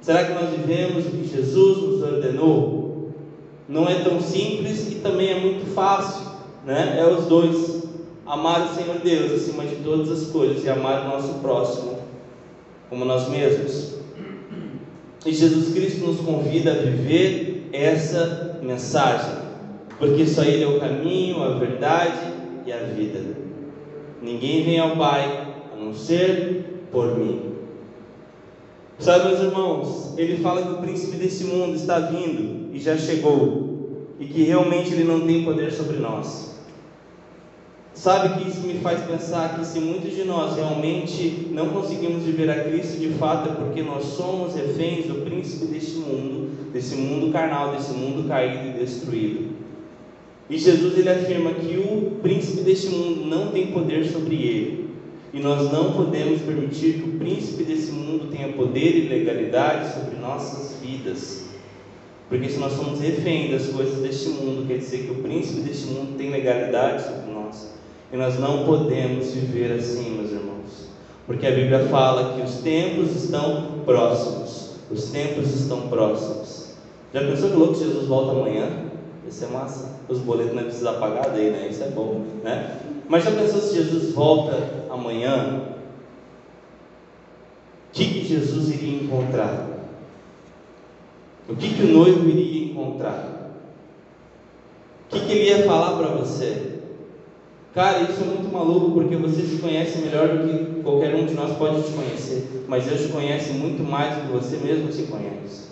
Será 0.00 0.24
que 0.24 0.34
nós 0.34 0.50
vivemos 0.50 1.06
o 1.06 1.10
que 1.10 1.28
Jesus 1.28 1.78
nos 1.78 2.02
ordenou? 2.02 3.10
Não 3.68 3.88
é 3.88 3.96
tão 3.96 4.20
simples 4.20 4.90
e 4.90 4.96
também 4.96 5.30
é 5.30 5.40
muito 5.40 5.72
fácil, 5.74 6.26
né? 6.64 6.96
É 6.98 7.06
os 7.06 7.26
dois. 7.26 7.84
Amar 8.24 8.62
o 8.62 8.74
Senhor 8.74 8.98
Deus 8.98 9.32
acima 9.32 9.64
de 9.64 9.76
todas 9.76 10.10
as 10.10 10.30
coisas 10.30 10.64
e 10.64 10.68
amar 10.68 11.06
o 11.06 11.08
nosso 11.10 11.34
próximo 11.34 11.96
como 12.88 13.04
nós 13.04 13.28
mesmos. 13.28 13.95
E 15.26 15.32
Jesus 15.32 15.74
Cristo 15.74 16.06
nos 16.06 16.20
convida 16.20 16.70
a 16.70 16.74
viver 16.76 17.68
essa 17.72 18.60
mensagem, 18.62 19.34
porque 19.98 20.24
só 20.24 20.44
Ele 20.44 20.62
é 20.62 20.68
o 20.68 20.78
caminho, 20.78 21.42
a 21.42 21.58
verdade 21.58 22.32
e 22.64 22.72
a 22.72 22.78
vida. 22.78 23.20
Ninguém 24.22 24.64
vem 24.64 24.78
ao 24.78 24.96
Pai 24.96 25.48
a 25.72 25.76
não 25.76 25.92
ser 25.92 26.86
por 26.92 27.18
mim. 27.18 27.56
Sabe, 28.98 29.28
meus 29.28 29.40
irmãos, 29.40 30.14
ele 30.16 30.38
fala 30.38 30.62
que 30.62 30.72
o 30.72 30.78
príncipe 30.78 31.16
desse 31.18 31.44
mundo 31.44 31.76
está 31.76 31.98
vindo 31.98 32.74
e 32.74 32.78
já 32.78 32.96
chegou, 32.96 34.06
e 34.18 34.24
que 34.24 34.44
realmente 34.44 34.92
ele 34.92 35.04
não 35.04 35.26
tem 35.26 35.44
poder 35.44 35.70
sobre 35.70 35.98
nós. 35.98 36.55
Sabe 37.96 38.34
que 38.34 38.50
isso 38.50 38.60
me 38.60 38.74
faz 38.80 39.00
pensar 39.04 39.58
que 39.58 39.64
se 39.64 39.80
muitos 39.80 40.14
de 40.14 40.22
nós 40.22 40.54
realmente 40.54 41.48
não 41.50 41.70
conseguimos 41.70 42.24
viver 42.24 42.50
a 42.50 42.64
Cristo 42.64 43.00
de 43.00 43.08
fato 43.14 43.48
é 43.48 43.54
porque 43.54 43.82
nós 43.82 44.04
somos 44.04 44.54
reféns 44.54 45.06
do 45.06 45.24
príncipe 45.24 45.64
deste 45.64 45.96
mundo, 45.96 46.70
desse 46.74 46.94
mundo 46.94 47.32
carnal, 47.32 47.72
desse 47.72 47.94
mundo 47.94 48.28
caído 48.28 48.68
e 48.68 48.72
destruído. 48.80 49.56
E 50.50 50.58
Jesus 50.58 50.98
ele 50.98 51.08
afirma 51.08 51.52
que 51.52 51.78
o 51.78 52.20
príncipe 52.20 52.60
deste 52.60 52.90
mundo 52.90 53.24
não 53.24 53.50
tem 53.50 53.68
poder 53.68 54.04
sobre 54.04 54.36
ele. 54.36 54.90
E 55.32 55.40
nós 55.40 55.72
não 55.72 55.94
podemos 55.94 56.42
permitir 56.42 57.00
que 57.00 57.08
o 57.08 57.18
príncipe 57.18 57.64
desse 57.64 57.92
mundo 57.92 58.30
tenha 58.30 58.52
poder 58.52 58.94
e 58.94 59.08
legalidade 59.08 59.94
sobre 59.94 60.16
nossas 60.16 60.78
vidas. 60.82 61.46
Porque 62.28 62.50
se 62.50 62.58
nós 62.58 62.74
somos 62.74 63.00
reféns 63.00 63.52
das 63.52 63.68
coisas 63.68 64.02
deste 64.02 64.28
mundo, 64.28 64.66
quer 64.68 64.78
dizer 64.78 65.04
que 65.04 65.12
o 65.12 65.22
príncipe 65.22 65.62
deste 65.62 65.86
mundo 65.86 66.18
tem 66.18 66.30
legalidade 66.30 67.02
sobre. 67.02 67.35
E 68.12 68.16
nós 68.16 68.38
não 68.38 68.64
podemos 68.64 69.32
viver 69.32 69.72
assim, 69.72 70.16
meus 70.16 70.30
irmãos. 70.30 70.88
Porque 71.26 71.46
a 71.46 71.50
Bíblia 71.50 71.86
fala 71.88 72.34
que 72.34 72.42
os 72.42 72.56
tempos 72.56 73.24
estão 73.24 73.80
próximos. 73.84 74.76
Os 74.90 75.10
tempos 75.10 75.52
estão 75.52 75.88
próximos. 75.88 76.76
Já 77.12 77.20
pensou 77.20 77.50
que 77.50 77.56
louco 77.56 77.74
Jesus 77.74 78.06
volta 78.06 78.32
amanhã? 78.32 78.68
Isso 79.28 79.44
é 79.44 79.48
massa. 79.48 79.96
Os 80.08 80.18
boletos 80.20 80.54
não 80.54 80.62
é 80.62 80.64
precisar 80.66 80.92
pagar 80.94 81.30
daí, 81.30 81.50
né? 81.50 81.68
Isso 81.68 81.82
é 81.82 81.88
bom, 81.88 82.24
né? 82.44 82.78
Mas 83.08 83.24
já 83.24 83.32
pensou 83.32 83.60
se 83.60 83.74
Jesus 83.74 84.12
volta 84.12 84.86
amanhã? 84.88 85.62
O 87.88 87.92
que, 87.92 88.04
que 88.04 88.24
Jesus 88.24 88.68
iria 88.68 89.02
encontrar? 89.02 89.66
O 91.48 91.56
que, 91.56 91.74
que 91.74 91.82
o 91.82 91.88
noivo 91.88 92.28
iria 92.28 92.70
encontrar? 92.70 93.52
O 95.06 95.14
que, 95.14 95.20
que 95.20 95.32
ele 95.32 95.48
ia 95.50 95.64
falar 95.64 95.96
para 95.96 96.08
você? 96.08 96.75
Cara, 97.76 98.04
isso 98.04 98.22
é 98.22 98.24
muito 98.24 98.50
maluco 98.50 98.92
porque 98.92 99.16
você 99.16 99.42
se 99.42 99.58
conhece 99.58 99.98
melhor 99.98 100.28
do 100.28 100.48
que 100.48 100.80
qualquer 100.80 101.14
um 101.14 101.26
de 101.26 101.34
nós 101.34 101.58
pode 101.58 101.82
te 101.82 101.92
conhecer, 101.92 102.64
mas 102.66 102.86
Deus 102.86 103.02
te 103.02 103.08
conhece 103.08 103.52
muito 103.52 103.84
mais 103.84 104.14
do 104.14 104.22
que 104.22 104.32
você 104.32 104.56
mesmo 104.56 104.90
se 104.90 105.02
conhece. 105.02 105.66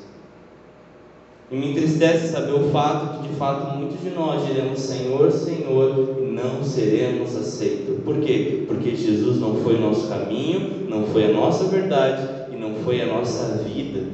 E 1.50 1.56
me 1.56 1.70
entristece 1.70 2.30
saber 2.30 2.52
o 2.52 2.68
fato 2.68 3.22
que 3.22 3.28
de 3.28 3.34
fato 3.36 3.78
muitos 3.78 4.02
de 4.02 4.10
nós 4.10 4.44
diremos 4.44 4.80
Senhor, 4.80 5.32
Senhor, 5.32 6.18
e 6.20 6.26
não 6.26 6.62
seremos 6.62 7.34
aceitos. 7.34 7.96
Por 8.04 8.20
quê? 8.20 8.64
Porque 8.66 8.94
Jesus 8.94 9.40
não 9.40 9.54
foi 9.54 9.76
o 9.76 9.80
nosso 9.80 10.06
caminho, 10.06 10.86
não 10.86 11.06
foi 11.06 11.24
a 11.24 11.32
nossa 11.32 11.64
verdade 11.68 12.52
e 12.52 12.56
não 12.56 12.74
foi 12.84 13.00
a 13.00 13.06
nossa 13.06 13.62
vida. 13.64 14.04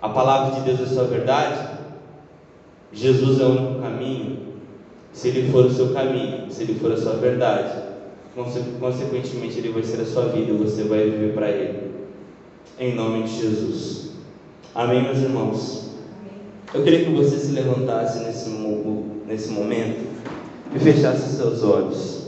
A 0.00 0.08
palavra 0.08 0.54
de 0.54 0.60
Deus 0.62 0.80
é 0.80 0.86
sua 0.86 1.04
verdade? 1.04 1.76
Jesus 2.90 3.38
é 3.38 3.44
o 3.44 3.50
único 3.50 3.82
caminho? 3.82 4.45
Se 5.16 5.28
ele 5.28 5.50
for 5.50 5.64
o 5.64 5.72
seu 5.72 5.94
caminho, 5.94 6.50
se 6.50 6.62
ele 6.62 6.78
for 6.78 6.92
a 6.92 6.96
sua 6.98 7.14
verdade, 7.14 7.72
consequentemente 8.34 9.58
ele 9.58 9.70
vai 9.70 9.82
ser 9.82 10.02
a 10.02 10.04
sua 10.04 10.26
vida 10.26 10.52
e 10.52 10.56
você 10.56 10.84
vai 10.84 11.08
viver 11.08 11.32
para 11.32 11.48
ele. 11.48 11.90
Em 12.78 12.94
nome 12.94 13.22
de 13.22 13.40
Jesus. 13.40 14.10
Amém, 14.74 15.02
meus 15.02 15.16
irmãos? 15.16 15.88
Eu 16.74 16.84
queria 16.84 17.06
que 17.06 17.12
você 17.12 17.38
se 17.38 17.52
levantasse 17.52 18.18
nesse, 18.24 18.50
nesse 19.26 19.48
momento 19.52 20.06
e 20.74 20.78
fechasse 20.78 21.34
seus 21.34 21.62
olhos. 21.62 22.26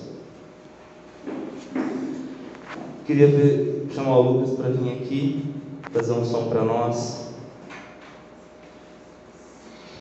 Queria 3.04 3.26
ver, 3.26 3.86
chamar 3.94 4.16
o 4.16 4.32
Lucas 4.32 4.56
para 4.56 4.70
vir 4.70 4.92
aqui, 4.92 5.44
fazer 5.92 6.12
um 6.12 6.24
som 6.24 6.44
para 6.44 6.64
nós. 6.64 7.27